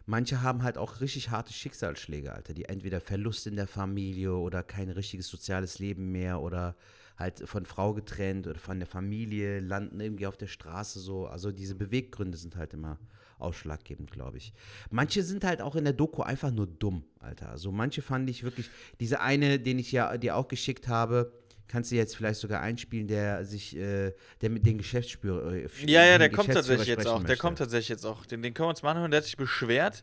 [0.07, 4.63] manche haben halt auch richtig harte Schicksalsschläge, Alter, die entweder Verlust in der Familie oder
[4.63, 6.77] kein richtiges soziales Leben mehr oder
[7.17, 11.27] halt von Frau getrennt oder von der Familie, landen irgendwie auf der Straße so.
[11.27, 12.99] Also diese Beweggründe sind halt immer
[13.39, 14.53] ausschlaggebend, glaube ich.
[14.91, 17.51] Manche sind halt auch in der Doku einfach nur dumm, Alter.
[17.51, 21.33] Also manche fand ich wirklich, diese eine, den ich ja dir auch geschickt habe,
[21.69, 25.53] kannst du jetzt vielleicht sogar einspielen, der sich, äh, der mit den Geschäftsführer.
[25.53, 27.19] Äh, Ja, ja, der kommt tatsächlich jetzt auch.
[27.21, 27.37] Der möchte.
[27.39, 28.27] kommt tatsächlich jetzt auch.
[28.27, 29.11] Den, den können wir uns mal anhören.
[29.11, 30.03] Der hat sich beschwert.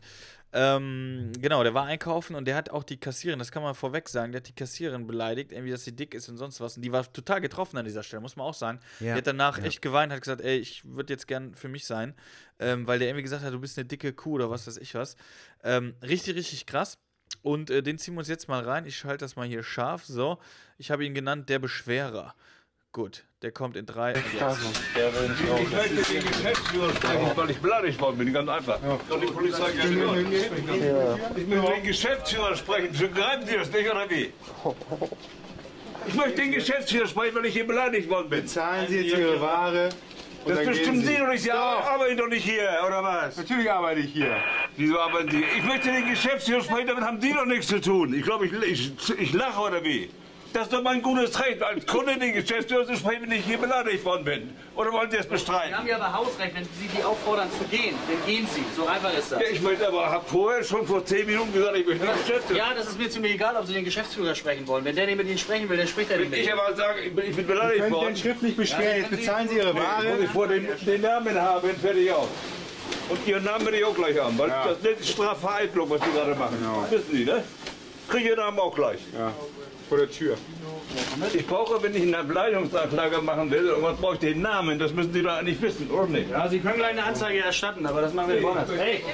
[0.54, 4.08] Ähm, genau, der war einkaufen und der hat auch die Kassiererin, das kann man vorweg
[4.08, 6.76] sagen, der hat die Kassiererin beleidigt, irgendwie, dass sie dick ist und sonst was.
[6.76, 8.78] Und die war total getroffen an dieser Stelle, muss man auch sagen.
[9.00, 9.64] Ja, Die hat danach ja.
[9.64, 12.14] echt geweint, hat gesagt, ey, ich würde jetzt gern für mich sein,
[12.58, 14.94] ähm, weil der irgendwie gesagt hat, du bist eine dicke Kuh oder was weiß ich
[14.94, 15.16] was.
[15.64, 16.98] Ähm, richtig, richtig krass.
[17.40, 18.84] Und äh, den ziehen wir uns jetzt mal rein.
[18.84, 20.04] Ich schalte das mal hier scharf.
[20.04, 20.38] So,
[20.76, 22.34] ich habe ihn genannt, der Beschwerer.
[22.92, 24.12] Gut, der kommt in drei.
[24.12, 28.78] Ich möchte den Geschäftsführer sprechen, weil ich beleidigt worden bin, ganz einfach.
[29.08, 29.70] Doch die Polizei
[31.34, 32.92] Ich möchte den Geschäftsführer sprechen.
[32.92, 34.30] Begreifen Sie das nicht, oder wie?
[36.06, 38.42] Ich möchte den Geschäftsführer sprechen, weil ich hier beleidigt worden bin.
[38.42, 39.88] Bezahlen Sie jetzt Ihre Ware.
[40.44, 41.44] und Das bestimmen Sie doch nicht.
[41.44, 43.38] Sie arbeiten doch nicht hier, oder was?
[43.38, 44.36] Natürlich arbeite ich hier.
[44.76, 45.42] Wieso arbeiten Sie?
[45.56, 48.12] Ich möchte den Geschäftsführer sprechen, damit haben Sie doch nichts zu tun.
[48.12, 50.10] Ich glaube, ich, ich, ich lache oder wie?
[50.52, 53.56] Das ist doch mein gutes Recht, als Kunde den Geschäftsführer zu sprechen, wenn ich hier
[53.58, 54.56] beleidigt worden bin.
[54.74, 55.74] Oder wollen Sie es Sie bestreiten?
[55.76, 58.62] haben ja aber Hausrecht, wenn Sie die auffordern zu gehen, dann gehen Sie.
[58.76, 59.40] So einfach ist das.
[59.40, 62.58] Ja, ich möchte aber, habe vorher schon vor zehn Minuten gesagt, ich möchte den Geschäftsführer.
[62.58, 64.84] Ja, das ist mir ziemlich egal, ob Sie den Geschäftsführer sprechen wollen.
[64.84, 66.58] Wenn der nicht mit Ihnen sprechen will, dann spricht er nicht Wenn mit ich Ihnen.
[66.58, 68.06] aber sage, ich bin, ich bin beleidigt können worden.
[68.08, 68.96] den schriftlich beschweren.
[68.98, 70.08] Jetzt bezahlen Sie Ihre Nee, Ware.
[70.14, 72.28] Muss ich vor den, den Namen haben, fertig aus.
[73.08, 76.34] Und Ihren Namen will ich auch gleich haben, weil das ist Strafvereitlung, was Sie gerade
[76.34, 76.58] machen.
[76.90, 77.42] Wissen Sie, ne?
[78.08, 78.98] Kriege Ihren Namen auch gleich.
[79.16, 79.32] Ja,
[79.92, 80.38] vor der Tür.
[81.34, 84.78] Ich brauche, wenn ich eine Beleidigungsanklage machen will, irgendwas brauche ich den Namen.
[84.78, 86.30] Das müssen Sie doch eigentlich wissen, oder nicht?
[86.30, 88.70] Ja, Sie können gleich eine Anzeige erstatten, aber das machen wir nicht woanders.
[88.74, 89.04] Hey!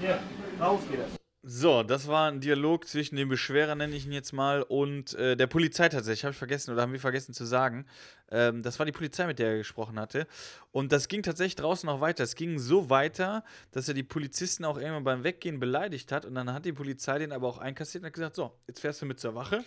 [0.00, 0.18] Hier,
[0.58, 1.23] raus geht das.
[1.46, 5.36] So, das war ein Dialog zwischen dem Beschwerer, nenne ich ihn jetzt mal, und äh,
[5.36, 6.24] der Polizei tatsächlich.
[6.24, 7.84] Habe ich vergessen oder haben wir vergessen zu sagen.
[8.30, 10.26] Ähm, das war die Polizei, mit der er gesprochen hatte.
[10.72, 12.24] Und das ging tatsächlich draußen noch weiter.
[12.24, 16.24] Es ging so weiter, dass er die Polizisten auch irgendwann beim Weggehen beleidigt hat.
[16.24, 19.02] Und dann hat die Polizei den aber auch einkassiert und hat gesagt: So, jetzt fährst
[19.02, 19.62] du mit zur Wache.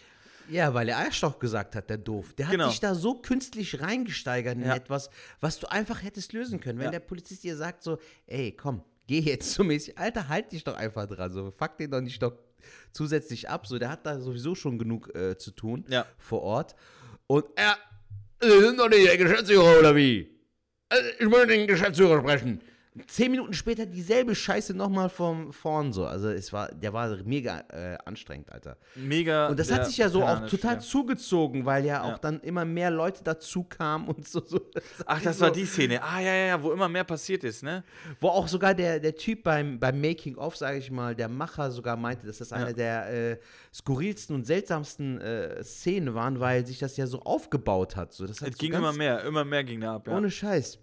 [0.50, 2.34] Ja, weil er Arschloch gesagt hat, der doof.
[2.34, 2.70] Der hat Genau.
[2.70, 4.76] sich da so künstlich reingesteigert in Ja.
[4.76, 5.12] etwas,
[5.42, 6.80] was du einfach hättest lösen können.
[6.80, 6.92] Wenn Ja.
[6.92, 10.76] der Polizist dir sagt so, ey, komm, geh jetzt so mäßig, Alter, halt dich doch
[10.76, 12.34] einfach dran, so, fuck den doch nicht doch
[12.92, 16.06] zusätzlich ab, so, der hat da sowieso schon genug äh, zu tun Ja.
[16.18, 16.76] vor Ort.
[17.28, 17.78] Und er,
[18.42, 20.30] Sie sind doch nicht der Geschäftsführer, oder wie?
[20.90, 22.62] Äh, Ich möchte den Geschäftsführer sprechen.
[23.08, 26.06] Zehn Minuten später dieselbe Scheiße nochmal vom vorn so.
[26.06, 28.78] Also es war, der war mega äh, anstrengend, Alter.
[28.96, 29.48] Mega.
[29.48, 30.80] Und das hat sich ja so auch total ja.
[30.80, 32.18] zugezogen, weil ja auch Ja.
[32.18, 34.42] dann immer mehr Leute dazu kamen und so.
[34.46, 34.60] so
[35.06, 36.02] Ach, das war die Szene.
[36.02, 37.84] Ah, ja, ja, ja, wo immer mehr passiert ist, ne?
[38.20, 41.98] Wo auch sogar der, der Typ beim, beim Making-of, sage ich mal, der Macher sogar
[41.98, 43.38] meinte, dass das eine der äh,
[43.74, 48.14] skurrilsten und seltsamsten äh, Szenen waren, weil sich das ja so aufgebaut hat.
[48.14, 50.16] So, das hat Es so ging immer mehr, immer mehr ging da ab, ja.
[50.16, 50.80] Ohne Scheiß.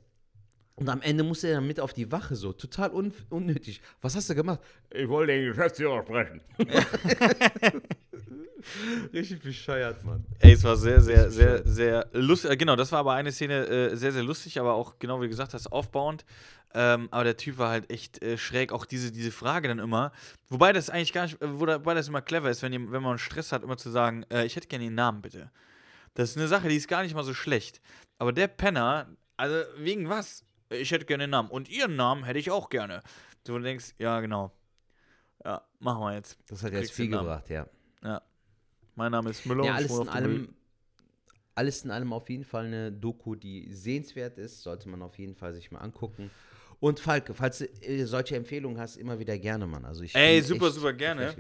[0.77, 3.81] Und am Ende musste er dann mit auf die Wache, so total un unnötig.
[4.03, 4.59] Was hast du gemacht?
[4.91, 6.41] Ich wollte den Geschäftsführer sprechen.
[9.13, 10.25] Richtig bescheuert, Mann.
[10.41, 12.51] Ey, es war sehr, sehr, sehr, sehr lustig.
[12.51, 15.27] Äh, genau, das war aber eine Szene äh, sehr, sehr lustig, aber auch, genau wie
[15.27, 16.25] du gesagt hast, aufbauend.
[16.75, 18.73] Ähm, aber der Typ war halt echt äh, schräg.
[18.73, 20.11] Auch diese, diese Frage dann immer.
[20.49, 23.19] Wobei das eigentlich gar nicht, äh, wobei das immer clever ist, wenn, ihr, wenn man
[23.19, 25.51] Stress hat, immer zu sagen, äh, ich hätte gerne den Namen, bitte.
[26.15, 27.81] Das ist eine Sache, die ist gar nicht mal so schlecht.
[28.19, 30.45] Aber der Penner, also wegen was?
[30.81, 31.51] Ich hätte gerne den Namen.
[31.51, 33.03] Und ihren Namen hätte ich auch gerne.
[33.45, 34.53] Du denkst, ja, genau.
[35.45, 36.39] Ja, machen wir jetzt.
[36.49, 37.67] Das hat jetzt viel gebracht, ja.
[38.03, 38.23] Ja.
[38.95, 40.09] Mein Name ist Müller Ja, alles in Müll.
[40.09, 40.55] allem,
[41.55, 45.35] alles in allem auf jeden Fall eine Doku, die sehenswert ist, sollte man auf jeden
[45.35, 46.31] Fall sich mal angucken.
[46.81, 49.85] Und Falk, falls du äh, solche Empfehlungen hast, immer wieder gerne, Mann.
[49.85, 51.35] Also ich Ey, super, super gerne.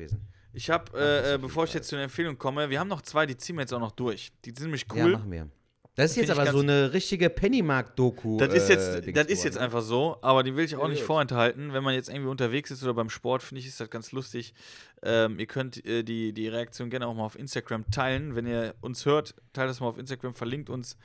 [0.52, 3.26] Ich habe, äh, äh, bevor ich jetzt zu den Empfehlungen komme, wir haben noch zwei,
[3.26, 4.32] die ziehen wir jetzt auch noch durch.
[4.44, 4.98] Die sind nämlich cool.
[4.98, 5.48] Ja, machen wir.
[5.96, 8.38] Das ist jetzt aber so eine richtige Pennymark-Doku.
[8.38, 10.88] Das ist jetzt, äh, das ist jetzt einfach so, aber die will ich auch Ja,
[10.88, 11.06] nicht gut.
[11.06, 11.72] vorenthalten.
[11.72, 14.54] Wenn man jetzt irgendwie unterwegs ist oder beim Sport, finde ich, ist das ganz lustig.
[15.02, 18.34] Ähm, ihr könnt äh, die, die Reaktion gerne auch mal auf Instagram teilen.
[18.34, 20.96] Wenn ihr uns hört, teilt das mal auf Instagram, verlinkt uns.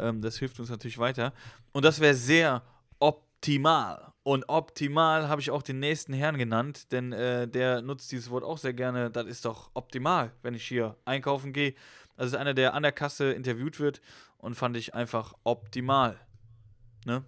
[0.00, 1.32] Ähm, das hilft uns natürlich weiter.
[1.72, 2.62] Und das wäre sehr
[2.98, 4.12] optimal.
[4.24, 8.44] Und optimal habe ich auch den nächsten Herrn genannt, denn äh, der nutzt dieses Wort
[8.44, 9.10] auch sehr gerne.
[9.10, 11.74] Das ist doch optimal, wenn ich hier einkaufen gehe.
[12.16, 14.00] Das ist einer, der an der Kasse interviewt wird
[14.42, 16.18] und fand ich einfach optimal.
[17.06, 17.24] Ne?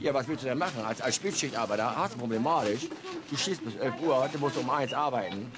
[0.00, 0.84] Ja, was willst du denn machen?
[0.84, 2.88] Als, als Spätschichtarbeiter hast du problematisch.
[3.30, 5.50] Du stehst bis 11 Uhr, du musst um 1 arbeiten.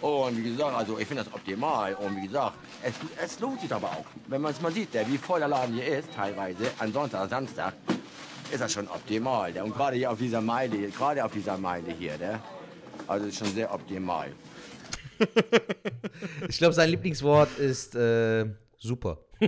[0.00, 1.94] Und wie gesagt, also ich finde das optimal.
[1.94, 4.06] Und wie gesagt, es, es lohnt sich aber auch.
[4.28, 7.28] Wenn man es mal sieht, der, wie voll der Laden hier ist, teilweise, an Sonntag,
[7.28, 7.74] Samstag,
[8.52, 9.52] ist das schon optimal.
[9.52, 9.64] Der.
[9.64, 12.40] Und gerade hier auf dieser Meile, gerade auf dieser Meile hier, der,
[13.08, 14.32] also ist schon sehr optimal.
[16.48, 18.46] Ich glaube, sein Lieblingswort ist äh,
[18.78, 19.18] super.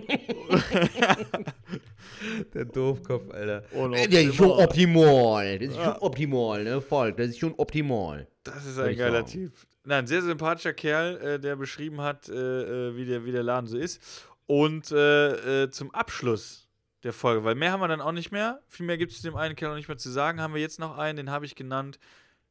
[2.54, 3.64] Der Doofkopf, Alter.
[3.72, 5.58] Äh, Der ist schon optimal.
[5.58, 6.80] Das ist schon optimal, ne?
[6.80, 8.28] Volk, das ist schon optimal.
[8.44, 9.30] Das ist ein geiler sagen.
[9.30, 9.52] Typ.
[9.84, 13.66] Nein, sehr sympathischer Kerl, äh, der beschrieben hat, äh, äh, wie, der, wie der Laden
[13.68, 14.00] so ist.
[14.46, 16.68] Und äh, zum Abschluss
[17.02, 18.62] der Folge, weil mehr haben wir dann auch nicht mehr.
[18.66, 20.40] Viel mehr gibt es dem einen Kerl noch nicht mehr zu sagen.
[20.40, 21.98] Haben wir jetzt noch einen, den habe ich genannt.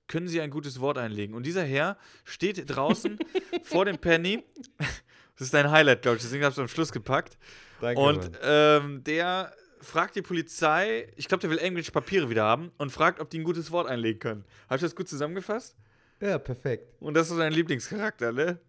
[0.07, 1.35] Können Sie ein gutes Wort einlegen?
[1.35, 3.17] Und dieser Herr steht draußen
[3.63, 4.43] vor dem Penny.
[5.37, 6.23] Das ist dein Highlight, glaube ich.
[6.23, 7.37] Deswegen habe ich es am Schluss gepackt.
[7.81, 12.71] Danke, und ähm, der fragt die Polizei, ich glaube, der will irgendwelche Papiere wieder haben
[12.77, 14.45] und fragt, ob die ein gutes Wort einlegen können.
[14.65, 15.75] Habe ich das gut zusammengefasst?
[16.21, 16.93] Ja, perfekt.
[17.01, 18.59] Und das ist dein Lieblingscharakter, ne?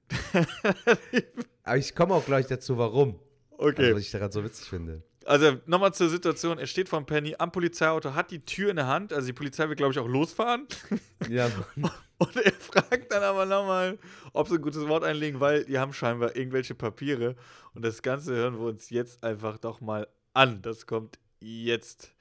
[1.62, 3.18] Aber ich komme auch gleich dazu, warum.
[3.50, 3.84] Okay.
[3.84, 5.02] Also, was ich daran so witzig finde.
[5.26, 8.86] Also nochmal zur Situation, er steht vom Penny am Polizeiauto, hat die Tür in der
[8.86, 10.66] Hand, also die Polizei will, glaube ich, auch losfahren.
[11.28, 11.50] Ja,
[12.18, 13.98] Und er fragt dann aber nochmal,
[14.32, 17.36] ob sie ein gutes Wort einlegen, weil die haben scheinbar irgendwelche Papiere.
[17.74, 20.62] Und das Ganze hören wir uns jetzt einfach doch mal an.
[20.62, 22.14] Das kommt jetzt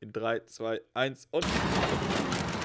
[0.00, 1.44] In 3, 2, 1 und.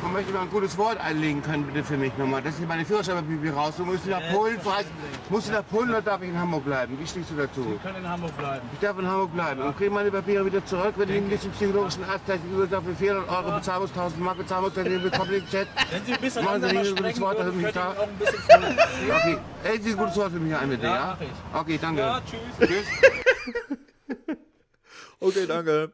[0.01, 2.41] Man möchte mal ein gutes Wort einlegen können, bitte für mich nochmal.
[2.41, 3.73] Das ist meine Führerscheinpapiere raus.
[3.77, 4.85] Du musst nach Polen fahren.
[5.29, 6.97] Musst du nach Polen oder darf ich in Hamburg bleiben?
[6.99, 7.63] Wie stehst du dazu?
[7.63, 8.67] Sie können in Hamburg bleiben.
[8.73, 11.51] Ich darf in Hamburg bleiben und kriege meine Papiere wieder zurück, wenn ich nicht zum
[11.51, 15.43] psychologischen Arzt über dafür 400 Euro bezahlen muss, 1000 Mark bezahlen muss, dann bekomme ich
[15.43, 15.67] den Chat.
[15.91, 17.95] Wenn Sie ein bisschen Machen Sie ein gutes Wort für mich da.
[18.19, 19.11] ich.
[19.13, 21.59] Okay, ey, Sie ein gutes Wort für mich ein, bitte, Ja, ich.
[21.59, 22.01] Okay, danke.
[22.01, 22.67] Ja, tschüss.
[22.69, 22.85] Tschüss.
[25.21, 25.91] Okay, danke.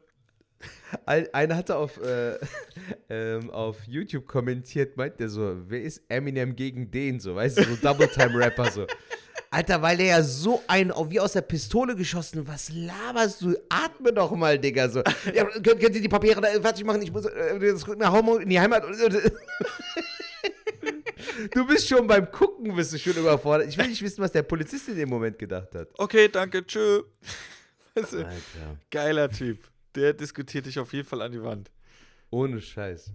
[1.04, 2.38] Ein, einer hatte auf, äh,
[3.08, 7.64] ähm, auf YouTube kommentiert, meint der so, wer ist Eminem gegen den, so, weißt du,
[7.64, 8.86] so Double-Time-Rapper, so.
[9.50, 13.56] Alter, weil der ja so ein, oh, wie aus der Pistole geschossen, was laberst du?
[13.68, 15.02] Atme doch mal, Digga, so.
[15.32, 17.00] Ja, können, können Sie die Papiere da fertig machen?
[17.02, 18.84] Ich muss äh, nach Hause in die Heimat.
[21.52, 23.68] Du bist schon beim Gucken, bist du schon überfordert.
[23.68, 25.88] Ich will nicht wissen, was der Polizist in dem Moment gedacht hat.
[25.98, 27.02] Okay, danke, tschö.
[27.94, 28.30] Du, Alter.
[28.90, 29.58] Geiler Typ.
[29.96, 31.70] Der diskutiert dich auf jeden Fall an die Wand.
[32.30, 33.12] Ohne Scheiß.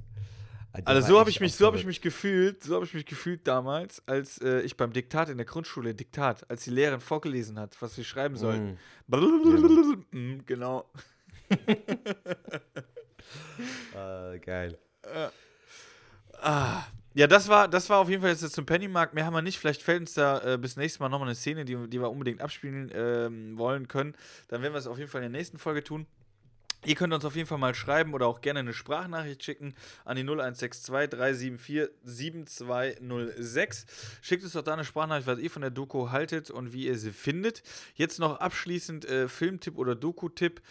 [0.76, 3.06] Der Also so habe ich mich, so habe ich mich gefühlt, so habe ich mich
[3.06, 7.60] gefühlt damals, als äh, ich beim Diktat in der Grundschule Diktat, als die Lehrerin vorgelesen
[7.60, 8.78] hat, was wir schreiben sollten.
[10.12, 10.90] Mm, genau.
[13.96, 14.78] Ah, geil.
[16.42, 19.14] Ah, ja, das war, das war auf jeden Fall jetzt zum Pennymarkt.
[19.14, 19.60] Mehr haben wir nicht.
[19.60, 22.42] Vielleicht fällt uns da äh, bis nächstes Mal nochmal eine Szene, die, die wir unbedingt
[22.42, 24.16] abspielen ähm, wollen können.
[24.48, 26.08] Dann werden wir es auf jeden Fall in der nächsten Folge tun.
[26.86, 30.16] Ihr könnt uns auf jeden Fall mal schreiben oder auch gerne eine Sprachnachricht schicken an
[30.16, 33.86] die 0162 374 7206.
[34.22, 36.98] Schickt uns doch da eine Sprachnachricht, was ihr von der Doku haltet und wie ihr
[36.98, 37.64] sie findet.
[37.96, 40.62] Jetzt noch abschließend äh, Filmtipp oder Doku-Tipp.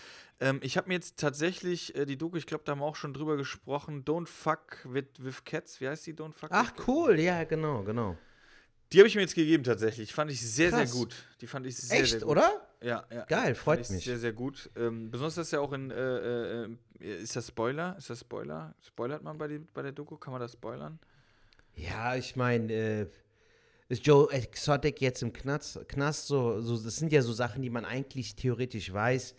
[0.41, 2.97] Ähm, ich habe mir jetzt tatsächlich äh, die Doku, ich glaube, da haben wir auch
[2.97, 5.81] schon drüber gesprochen, Don't Fuck with, with Cats.
[5.81, 6.15] Wie heißt die?
[6.15, 8.17] Don't Fuck Ach, cool, ja, genau, genau.
[8.93, 10.13] Die habe ich mir jetzt gegeben tatsächlich.
[10.13, 10.91] Fand ich sehr, Krass.
[10.91, 11.15] sehr gut.
[11.41, 12.31] Die fand ich sehr, Echt, sehr gut.
[12.31, 12.67] oder?
[12.83, 13.25] Ja, ja.
[13.25, 14.05] Geil, freut mich.
[14.05, 14.71] Sehr, sehr gut.
[14.75, 16.69] Ähm, besonders das ja auch in, äh, äh,
[17.01, 17.97] äh, ist das Spoiler?
[17.99, 18.75] Ist das Spoiler?
[18.81, 20.17] Spoilert man bei, die, bei der Doku?
[20.17, 20.99] Kann man das spoilern?
[21.77, 23.07] Ja, ich meine, äh,
[23.89, 27.71] ist Joe Exotic jetzt im Knast, Knast so, so, das sind ja so Sachen, die
[27.71, 29.35] man eigentlich theoretisch weiß.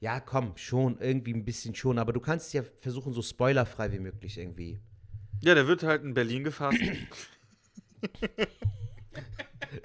[0.00, 3.98] Ja, komm, schon, irgendwie ein bisschen schon, aber du kannst ja versuchen, so spoilerfrei wie
[3.98, 4.78] möglich irgendwie.
[5.42, 6.78] Ja, der wird halt in Berlin gefasst.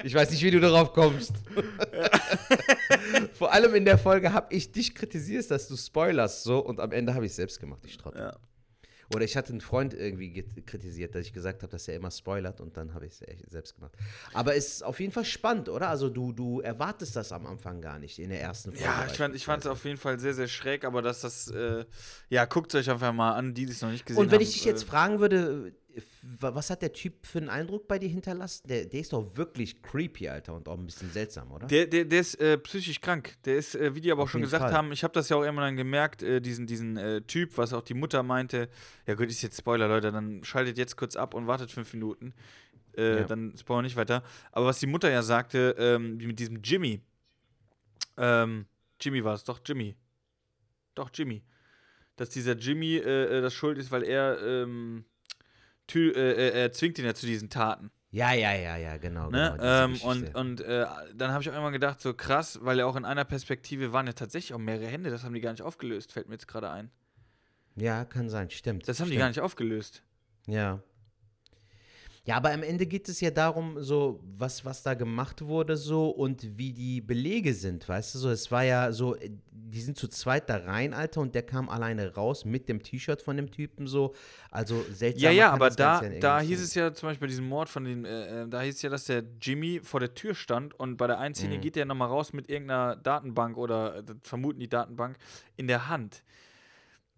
[0.04, 1.34] Ich weiß nicht, wie du darauf kommst.
[3.42, 6.92] Vor allem in der Folge habe ich dich kritisiert, dass du spoilerst so und am
[6.92, 8.22] Ende habe ich es selbst gemacht, ich Trottel.
[8.22, 8.38] Ja.
[9.16, 12.62] Oder ich hatte einen Freund irgendwie kritisiert, dass ich gesagt habe, dass er immer spoilert
[12.62, 13.94] und dann habe ich es selbst gemacht.
[14.34, 15.90] Aber es ist auf jeden Fall spannend, oder?
[15.90, 18.86] Also du, du erwartest das am Anfang gar nicht in der ersten Folge.
[18.86, 21.48] Ja, ich fand es ich fand's auf jeden Fall sehr, sehr schräg, aber dass das,
[21.48, 21.86] äh,
[22.30, 24.28] ja, guckt euch einfach mal an, die es noch nicht gesehen haben.
[24.28, 25.74] Und wenn ich dich jetzt äh, fragen würde,
[26.40, 28.68] was hat der Typ für einen Eindruck bei dir hinterlassen?
[28.68, 31.68] Der, der ist doch wirklich creepy, Alter, und auch ein bisschen seltsam, oder?
[31.68, 33.36] Der, der, der ist äh, psychisch krank.
[33.46, 34.74] Der ist, äh, wie die aber auch Auf schon gesagt Fall.
[34.74, 37.74] haben, ich habe das ja auch immer dann gemerkt, äh, diesen, diesen äh, Typ, was
[37.74, 38.70] auch die Mutter meinte.
[39.08, 42.34] Ja, gut, ist jetzt Spoiler, Leute, dann schaltet jetzt kurz ab und wartet fünf Minuten.
[42.96, 43.24] Äh, Ja.
[43.24, 44.24] Dann spoilern wir nicht weiter.
[44.52, 47.02] Aber was die Mutter ja sagte, ähm, wie mit diesem Jimmy.
[48.18, 48.66] Ähm,
[49.00, 49.96] Jimmy war es, doch, Jimmy.
[50.96, 51.44] Doch, Jimmy.
[52.18, 55.06] Dass dieser Jimmy äh, das schuld ist, weil er, ähm,
[55.92, 57.92] tü- äh, äh, er zwingt ihn ja zu diesen Taten.
[58.14, 59.30] Ja, ja, ja, ja, genau.
[59.30, 59.54] Ne?
[59.58, 60.86] genau ähm, und und äh,
[61.16, 64.06] dann habe ich auch immer gedacht, so krass, weil ja auch in einer Perspektive waren
[64.08, 66.70] ja tatsächlich auch mehrere Hände, das haben die gar nicht aufgelöst, fällt mir jetzt gerade
[66.70, 66.92] ein.
[67.76, 68.88] ja, kann sein, stimmt.
[68.88, 69.20] Das haben die stimmt.
[69.22, 70.04] gar nicht aufgelöst.
[70.48, 70.82] Ja.
[72.24, 76.10] Ja, aber am Ende geht es ja darum, so, was, was da gemacht wurde, so
[76.10, 79.98] und wie die Belege sind, weißt du, so, es war ja so, äh, die sind
[79.98, 83.50] zu zweit da rein, Alter, und der kam alleine raus mit dem T-Shirt von dem
[83.50, 84.14] Typen, so,
[84.52, 85.24] also seltsam.
[85.24, 88.06] Ja, ja, aber da, da hieß es ja zum Beispiel bei diesem Mord von den,
[88.06, 91.08] äh, äh, da hieß es ja, dass der Jimmy vor der Tür stand und bei
[91.08, 91.62] der einen Szene Mhm.
[91.62, 95.18] geht der nochmal raus mit irgendeiner Datenbank oder äh, vermuten die Datenbank
[95.58, 96.24] in der Hand.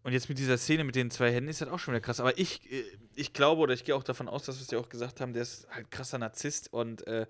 [0.04, 2.20] Und jetzt mit dieser Szene mit den zwei Händen ist das auch schon wieder krass.
[2.20, 2.84] Aber ich, äh,
[3.16, 5.34] ich glaube oder ich gehe auch davon aus, dass wir es ja auch gesagt haben,
[5.34, 7.26] der ist halt krasser Narzisst und äh,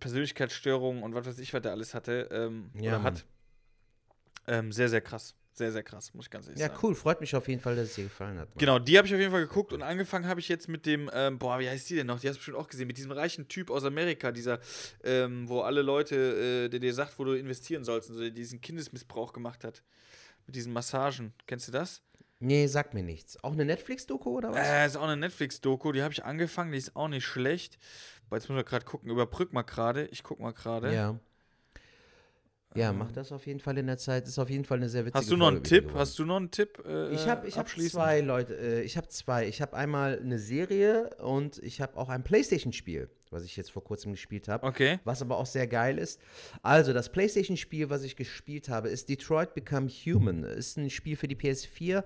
[0.00, 3.04] Persönlichkeitsstörungen und was weiß ich, was der alles hatte ähm, Ja, oder Mann.
[3.14, 3.24] hat.
[4.46, 5.34] Ähm, sehr, sehr krass.
[5.52, 6.78] Sehr, sehr krass, muss ich ganz ehrlich Ja, sagen.
[6.84, 8.48] cool, freut mich auf jeden Fall, dass es dir gefallen hat.
[8.48, 8.58] Mann.
[8.58, 11.10] Genau, die habe ich auf jeden Fall geguckt und angefangen habe ich jetzt mit dem,
[11.12, 12.20] ähm, boah, wie heißt die denn noch?
[12.20, 14.60] Die hast du bestimmt auch gesehen, mit diesem reichen Typ aus Amerika, dieser,
[15.02, 16.14] ähm, wo alle Leute,
[16.66, 19.82] äh, der dir sagt, wo du investieren sollst, und so, der diesen Kindesmissbrauch gemacht hat.
[20.48, 21.34] Mit diesen Massagen.
[21.46, 22.00] Kennst du das?
[22.40, 23.36] Nee, sag mir nichts.
[23.44, 24.66] Auch eine Netflix-Doku oder was?
[24.66, 27.78] Äh, ist auch eine Netflix-Doku, die habe ich angefangen, die ist auch nicht schlecht.
[28.26, 30.94] Aber jetzt müssen wir gerade gucken, überbrück mal gerade, ich guck mal gerade.
[30.94, 31.20] Ja.
[32.74, 34.26] Ja, mach das auf jeden Fall in der Zeit.
[34.26, 35.84] Ist auf jeden Fall eine sehr witzige Hast du noch einen Tipp?
[35.84, 35.98] geworden.
[35.98, 36.82] Hast du noch einen Tipp?
[36.86, 38.54] Äh, Ich habe ich hab zwei Leute.
[38.56, 39.46] Äh, ich habe zwei.
[39.48, 43.10] Ich habe einmal eine Serie und ich habe auch ein Playstation-Spiel.
[43.32, 44.66] Was ich jetzt vor kurzem gespielt habe.
[44.66, 44.98] Okay.
[45.04, 46.20] Was aber auch sehr geil ist.
[46.62, 50.44] Also, das PlayStation-Spiel, was ich gespielt habe, ist Detroit Become Human.
[50.44, 52.04] Ist ein Spiel für die PS4.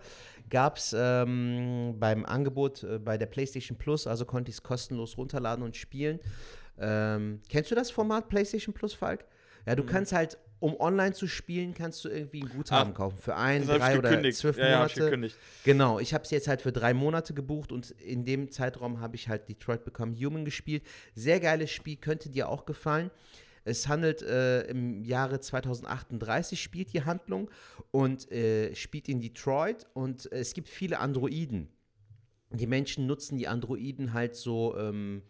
[0.50, 5.16] Gab es ähm, beim Angebot äh, bei der PlayStation Plus, also konnte ich es kostenlos
[5.16, 6.20] runterladen und spielen.
[6.78, 9.24] Ähm, kennst du das Format PlayStation Plus, Falk?
[9.66, 13.18] Ja, du kannst halt, um online zu spielen, kannst du irgendwie ein Guthaben Ah, kaufen
[13.18, 15.30] für ein, drei oder zwölf Ja, ja, hab ich Monate.
[15.64, 19.16] Genau, ich habe es jetzt halt für drei Monate gebucht und in dem Zeitraum habe
[19.16, 20.84] ich halt Detroit Become Human gespielt.
[21.14, 23.10] Sehr geiles Spiel, könnte dir auch gefallen.
[23.64, 27.50] Es handelt äh, im Jahre 2038 spielt die Handlung
[27.92, 31.68] und äh, spielt in Detroit und es gibt viele Androiden.
[32.50, 35.22] Die Menschen nutzen die Androiden halt so ähm,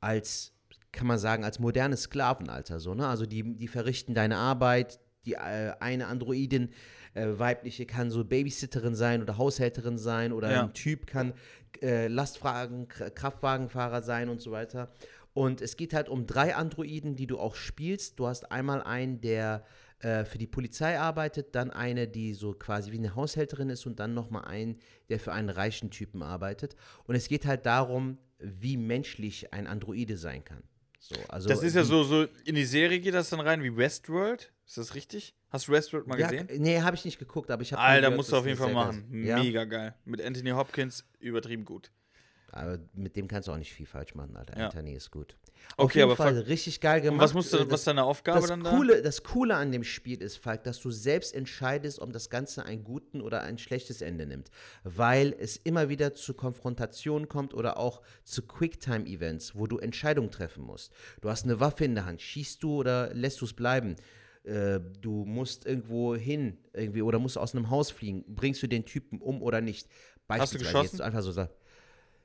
[0.00, 0.52] als,
[0.92, 2.80] kann man sagen, als modernes Sklavenalter.
[2.80, 3.06] So, ne?
[3.06, 5.00] Also die, die verrichten deine Arbeit.
[5.26, 6.70] Die äh, eine Androidin,
[7.12, 10.62] äh, weibliche, kann so Babysitterin sein oder Haushälterin sein oder Ja.
[10.62, 11.34] ein Typ kann
[11.82, 14.90] äh, Lastwagen, Kraftwagenfahrer sein und so weiter.
[15.34, 18.18] Und es geht halt um drei Androiden, die du auch spielst.
[18.18, 19.64] Du hast einmal einen, der
[20.00, 24.00] äh, für die Polizei arbeitet, dann eine, die so quasi wie eine Haushälterin ist und
[24.00, 24.78] dann nochmal einen,
[25.10, 26.74] der für einen reichen Typen arbeitet.
[27.04, 30.62] Und es geht halt darum, wie menschlich ein Androide sein kann.
[31.00, 33.74] So, also das ist ja so, so, in die Serie geht das dann rein wie
[33.74, 34.52] Westworld.
[34.66, 35.34] Ist das richtig?
[35.48, 36.48] Hast du Westworld mal Ja, gesehen?
[36.58, 37.82] Nee, habe ich nicht geguckt, aber ich habe.
[37.82, 39.24] Alter, gehört, musst du auf jeden Fall machen.
[39.24, 39.42] Ja?
[39.42, 39.94] Mega geil.
[40.04, 41.90] Mit Anthony Hopkins übertrieben gut.
[42.52, 44.58] Aber mit dem kannst du auch nicht viel falsch machen, Alter.
[44.58, 44.66] Ja.
[44.66, 45.36] Anthony ist gut.
[45.76, 47.20] Okay, Auf jeden aber Fall Falk- richtig geil Und gemacht.
[47.24, 48.70] was musst du- Äh, was ist deine Aufgabe das dann da?
[48.76, 52.64] Coole, Das Coole an dem Spiel ist, Falk, dass du selbst entscheidest, ob das Ganze
[52.64, 54.50] einen guten oder ein schlechtes Ende nimmt.
[54.84, 60.64] Weil es immer wieder zu Konfrontationen kommt oder auch zu Quicktime-Events, wo du Entscheidungen treffen
[60.64, 60.92] musst.
[61.20, 62.20] Du hast eine Waffe in der Hand.
[62.20, 63.96] Schießt du oder lässt du es bleiben?
[64.44, 68.24] Äh, du musst irgendwo hin irgendwie oder musst aus einem Haus fliegen.
[68.26, 69.86] Bringst du den Typen um oder nicht?
[69.86, 70.96] Hast du Beispielsweise geschossen?
[70.96, 71.50] Jetzt einfach so sagen.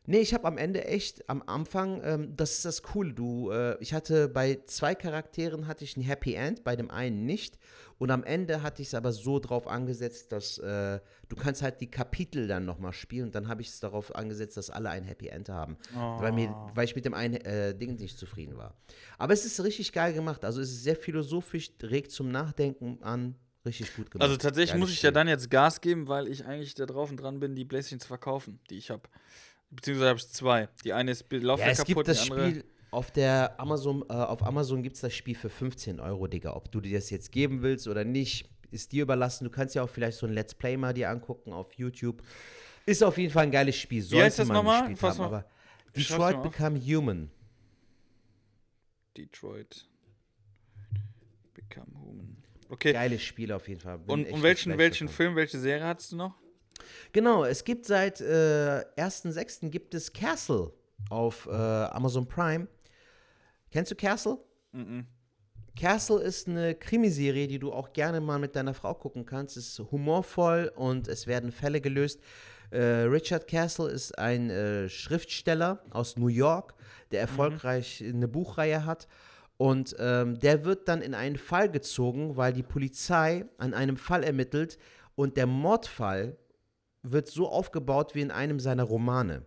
[0.08, 3.78] Nee, ich habe am Ende echt, am Anfang, ähm, das ist das Coole, du, äh,
[3.80, 7.58] ich hatte bei zwei Charakteren hatte ich ein Happy End, bei dem einen nicht.
[7.98, 11.00] Und am Ende hatte ich es aber so drauf angesetzt, dass äh,
[11.30, 13.28] du kannst halt die Kapitel dann nochmal spielen.
[13.28, 15.78] Und dann habe ich es darauf angesetzt, dass alle ein Happy End haben.
[15.94, 16.72] Weil, mir, Oh.
[16.76, 18.76] weil ich mit dem einen äh, Ding nicht zufrieden war.
[19.18, 20.44] Aber es ist richtig geil gemacht.
[20.44, 23.36] Also es ist sehr philosophisch, regt zum Nachdenken an.
[23.66, 24.24] Richtig gut gemacht.
[24.28, 27.10] Also tatsächlich Geiles muss ich ja dann jetzt Gas geben, weil ich eigentlich da drauf
[27.10, 29.04] und dran bin, die Playstation zu verkaufen, die ich habe.
[29.76, 30.70] Beziehungsweise habe ich zwei.
[30.84, 32.26] Die eine ist Laufwerk Ja, es kaputt, gibt das.
[32.26, 36.56] Spiel auf der Amazon, äh, auf Amazon gibt es das Spiel für 15 Euro, Digga.
[36.56, 39.44] Ob du dir das jetzt geben willst oder nicht, ist dir überlassen.
[39.44, 42.24] Du kannst ja auch vielleicht so ein Let's Play mal dir angucken auf YouTube.
[42.86, 44.02] Ist auf jeden Fall ein geiles Spiel.
[44.12, 44.84] Wie heißt Sollte das nochmal?
[44.84, 45.46] haben, aber
[45.96, 46.42] Detroit.
[46.42, 47.32] Become Human.
[49.18, 49.90] Detroit.
[51.54, 52.38] Become Human.
[52.70, 52.94] Okay.
[52.94, 53.98] Geiles Spiel auf jeden Fall.
[54.00, 55.16] Bin Und, und welchen, welchen davon.
[55.16, 56.36] Film, welche Serie hattest du noch?
[57.12, 59.70] Genau, es gibt seit äh, 1.6.
[59.70, 60.72] gibt es Castle
[61.10, 62.68] auf äh, Amazon Prime.
[63.72, 64.38] Kennst du Castle?
[64.72, 65.06] Mhm.
[65.76, 69.58] Castle ist eine Krimiserie, die du auch gerne mal mit deiner Frau gucken kannst.
[69.58, 72.22] Es ist humorvoll und es werden Fälle gelöst.
[72.72, 76.74] Äh, Richard Castle ist ein äh, Schriftsteller aus New York,
[77.12, 79.08] der erfolgreich eine Buchreihe hat.
[79.58, 84.24] Und ähm, der wird dann in einen Fall gezogen, weil die Polizei an einem Fall
[84.24, 84.78] ermittelt
[85.16, 86.38] und der Mordfall
[87.12, 89.46] wird so aufgebaut wie in einem seiner Romane.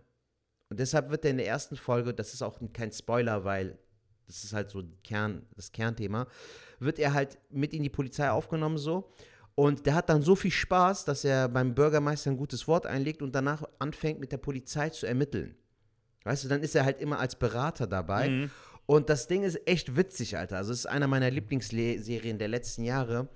[0.69, 3.79] Und deshalb wird er in der ersten Folge, das ist auch kein Spoiler, weil
[4.27, 6.27] das ist halt so Kern, das Kernthema,
[6.79, 9.11] wird er halt mit in die Polizei aufgenommen so.
[9.55, 13.21] Und der hat dann so viel Spaß, dass er beim Bürgermeister ein gutes Wort einlegt
[13.21, 15.55] und danach anfängt mit der Polizei zu ermitteln.
[16.23, 18.29] Weißt du, dann ist er halt immer als Berater dabei.
[18.29, 18.51] Mhm.
[18.85, 20.57] Und das Ding ist echt witzig, Alter.
[20.57, 23.27] Also es ist einer meiner Lieblingsserien der letzten Jahre.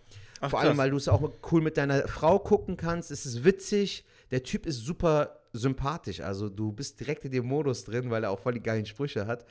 [0.44, 0.78] Ach, Vor allem, krass.
[0.78, 3.12] weil du es auch cool mit deiner Frau gucken kannst.
[3.12, 4.04] Es ist witzig.
[4.30, 6.20] Der Typ ist super sympathisch.
[6.20, 9.26] Also du bist direkt in dem Modus drin, weil er auch voll die geilen Sprüche
[9.26, 9.46] hat.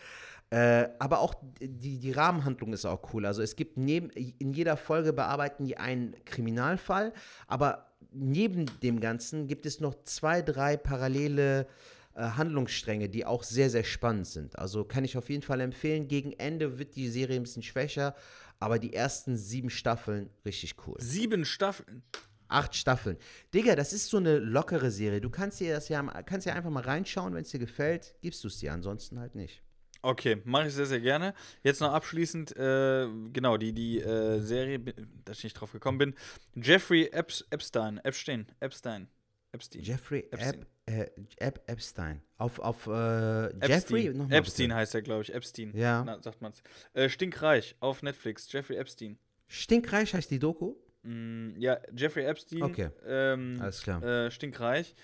[0.51, 3.25] Äh, aber auch die, die Rahmenhandlung ist auch cool.
[3.25, 7.15] Also es gibt neben, in jeder Folge bearbeiten die einen Kriminalfall,
[7.47, 11.67] aber neben dem Ganzen gibt es noch zwei, drei parallele
[12.15, 14.59] äh, Handlungsstränge, die auch sehr, sehr spannend sind.
[14.59, 16.07] Also kann ich auf jeden Fall empfehlen.
[16.07, 18.15] Gegen Ende wird die Serie ein bisschen schwächer,
[18.63, 20.95] aber die ersten sieben Staffeln richtig cool.
[20.99, 22.03] Sieben Staffeln.
[22.47, 23.17] Acht Staffeln.
[23.53, 25.21] Digga, das ist so eine lockere Serie.
[25.21, 28.45] Du kannst dir das ja, kannst ja einfach mal reinschauen, wenn es dir gefällt, gibst
[28.45, 29.63] du es dir, ansonsten halt nicht.
[30.03, 31.35] Okay, mache ich sehr, sehr gerne.
[31.63, 34.81] Jetzt noch abschließend, äh, genau, die, die äh, Serie,
[35.25, 36.15] dass ich nicht drauf gekommen bin.
[36.55, 39.09] Jeffrey Epps, Epstein, Epstein, Epstein,
[39.53, 39.83] Epstein.
[39.83, 40.67] Jeffrey Epstein.
[40.87, 41.07] Äh,
[41.37, 42.23] Ep, Epstein.
[42.39, 43.71] Auf, auf äh, Epstein.
[43.71, 44.07] Jeffrey?
[44.31, 44.75] Epstein bitte.
[44.75, 45.33] heißt er, glaube ich.
[45.33, 45.77] Epstein.
[45.77, 46.03] Ja.
[46.05, 46.63] Na, sagt man's.
[46.93, 48.51] Äh, Stinkreich auf Netflix.
[48.53, 49.19] Jeffrey Epstein.
[49.47, 50.75] Stinkreich heißt die Doku?
[51.03, 52.63] Mm, ja, Jeffrey Epstein.
[52.63, 52.91] Okay.
[53.07, 54.03] Ähm, Alles klar.
[54.03, 54.95] Äh, stinkreich.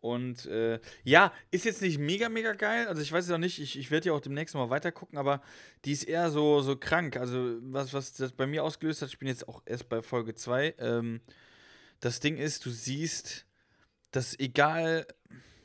[0.00, 2.86] Und äh, ja, ist jetzt nicht mega, mega geil.
[2.86, 5.18] Also ich weiß es auch nicht, ich, ich werde ja auch demnächst mal weiter gucken,
[5.18, 5.42] aber
[5.84, 7.16] die ist eher so, so krank.
[7.16, 10.34] Also was, was das bei mir ausgelöst hat, ich bin jetzt auch erst bei Folge
[10.34, 10.76] 2.
[10.78, 11.20] Ähm,
[11.98, 13.44] das Ding ist, du siehst,
[14.10, 15.06] dass egal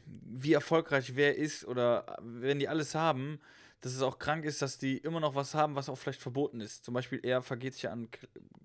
[0.06, 3.40] wie erfolgreich wer ist oder wenn die alles haben,
[3.82, 6.62] dass es auch krank ist, dass die immer noch was haben, was auch vielleicht verboten
[6.62, 6.86] ist.
[6.86, 8.08] Zum Beispiel, er vergeht sich an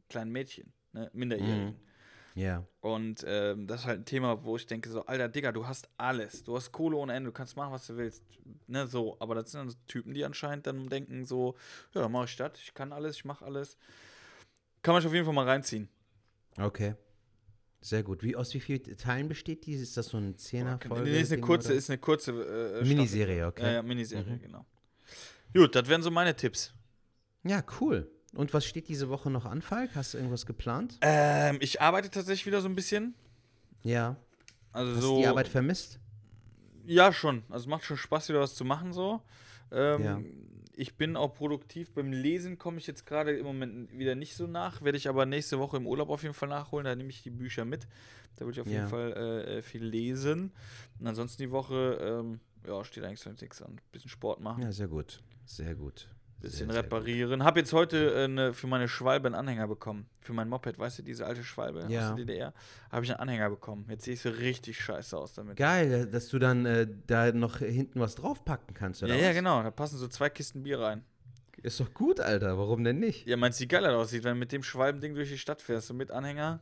[0.08, 1.10] kleinen Mädchen, ne?
[1.12, 1.76] Minderjährigen.
[2.34, 2.64] Ja.
[2.80, 5.88] Und ähm, das ist halt ein Thema, wo ich denke, so, Alter, Digga, du hast
[5.96, 6.44] alles.
[6.44, 8.22] Du hast Kohle ohne Ende, du kannst machen, was du willst.
[8.68, 9.16] Ne, so.
[9.18, 11.56] Aber das sind dann so Typen, die anscheinend dann denken, so,
[11.94, 13.76] ja, dann mache ich das, ich kann alles, ich mache alles.
[14.82, 15.88] Kann man sich auf jeden Fall mal reinziehen.
[16.56, 16.94] Okay.
[17.80, 18.22] Sehr gut.
[18.22, 19.74] Wie, aus wie vielen Teilen besteht die?
[19.74, 21.04] Ist das so ein Zehner-Folge?
[21.10, 21.76] Nee, ist eine Ding, kurze, oder?
[21.78, 22.32] ist eine kurze
[22.80, 22.84] äh.
[22.84, 23.62] Miniserie, okay.
[23.62, 24.40] Ja, ja, Miniserie, Mhm.
[24.40, 24.66] genau.
[25.54, 26.72] Gut, das wären so meine Tipps.
[27.44, 28.10] Ja, cool.
[28.34, 29.90] Und was steht diese Woche noch an, Falk?
[29.94, 30.98] Hast du irgendwas geplant?
[31.00, 33.14] Ähm, ich arbeite tatsächlich wieder so ein bisschen.
[33.82, 34.16] Ja.
[34.72, 35.14] Also Hast so.
[35.16, 35.98] du die Arbeit vermisst?
[36.84, 37.42] Ja, schon.
[37.48, 39.22] Also es macht schon Spaß, wieder was zu machen so.
[39.70, 40.20] Ähm, Ja.
[40.80, 41.90] Ich bin auch produktiv.
[41.92, 44.80] Beim Lesen komme ich jetzt gerade im Moment wieder nicht so nach.
[44.82, 46.84] Werde ich aber nächste Woche im Urlaub auf jeden Fall nachholen.
[46.84, 47.88] Da nehme ich die Bücher mit.
[48.36, 48.72] Da würde ich auf Ja.
[48.74, 50.52] jeden Fall äh, äh, viel lesen.
[51.00, 53.80] Und ansonsten die Woche, ähm, ja, steht eigentlich sonst nichts an.
[53.90, 54.62] Bisschen Sport machen.
[54.62, 55.20] Ja, sehr gut.
[55.46, 56.06] Sehr gut.
[56.40, 57.42] Bisschen sehr, sehr reparieren.
[57.44, 60.06] Hab jetzt heute äh, ne, für meine Schwalbe einen Anhänger bekommen.
[60.20, 62.10] Für mein Moped, weißt du, diese alte Schwalbe Ja.
[62.10, 62.54] aus der DDR.
[62.92, 63.86] Habe ich einen Anhänger bekommen.
[63.88, 65.56] Jetzt sehe ich so richtig scheiße aus damit.
[65.56, 69.34] Geil, dass du dann äh, da noch hinten was draufpacken kannst, oder Ja, ja, was?
[69.36, 69.62] genau.
[69.64, 71.04] Da passen so zwei Kisten Bier rein.
[71.60, 72.56] Ist doch gut, Alter.
[72.56, 73.26] Warum denn nicht?
[73.26, 75.60] Ja, meinst du, wie geil das aussieht, wenn du mit dem Schwalbending durch die Stadt
[75.60, 76.60] fährst, so mit Anhänger?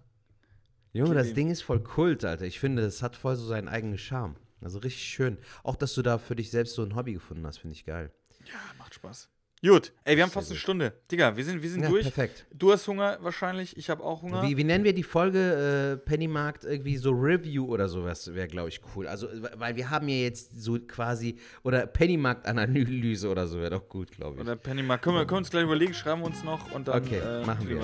[0.95, 1.35] Junge, das ihm.
[1.35, 2.47] Ding ist voll Kult, Alter.
[2.47, 4.37] Ich finde, das hat voll so seinen eigenen Charme.
[4.63, 5.37] Also richtig schön.
[5.65, 8.11] Auch, dass du da für dich selbst so ein Hobby gefunden hast, finde ich geil.
[8.47, 9.29] Ja, macht Spaß.
[9.63, 10.63] Gut, ey, wir haben Sehr fast eine gut.
[10.63, 10.93] Stunde.
[11.11, 12.03] Digga, wir sind, wir sind Ja, durch.
[12.03, 12.47] perfekt.
[12.53, 14.43] Du hast Hunger wahrscheinlich, ich habe auch Hunger.
[14.43, 18.69] Wie, wie nennen wir die Folge äh, Pennymarkt irgendwie so Review oder sowas wäre, glaube
[18.69, 19.09] ich, cool.
[19.09, 24.11] Also, weil wir haben ja jetzt so quasi, oder Pennymarkt-Analyse oder so wäre doch gut,
[24.13, 24.41] glaube ich.
[24.43, 24.99] Oder Penny mal.
[24.99, 27.03] Können wir, können wir uns gleich überlegen, schreiben wir uns noch und dann.
[27.03, 27.79] Okay, äh, machen wir.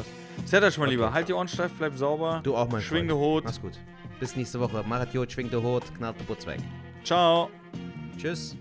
[0.62, 1.06] euch mal lieber.
[1.06, 1.14] Okay.
[1.14, 2.42] Halt die Ohren steif, bleib sauber.
[2.44, 2.82] Du auch mal.
[2.82, 3.44] Schwing de Hut.
[3.44, 3.78] Mach's gut.
[4.20, 4.84] Bis nächste Woche.
[4.86, 6.60] Machet Jod, schwingt der Hut, knallt der Putz weg.
[7.02, 7.50] Ciao.
[8.18, 8.56] Tschüss.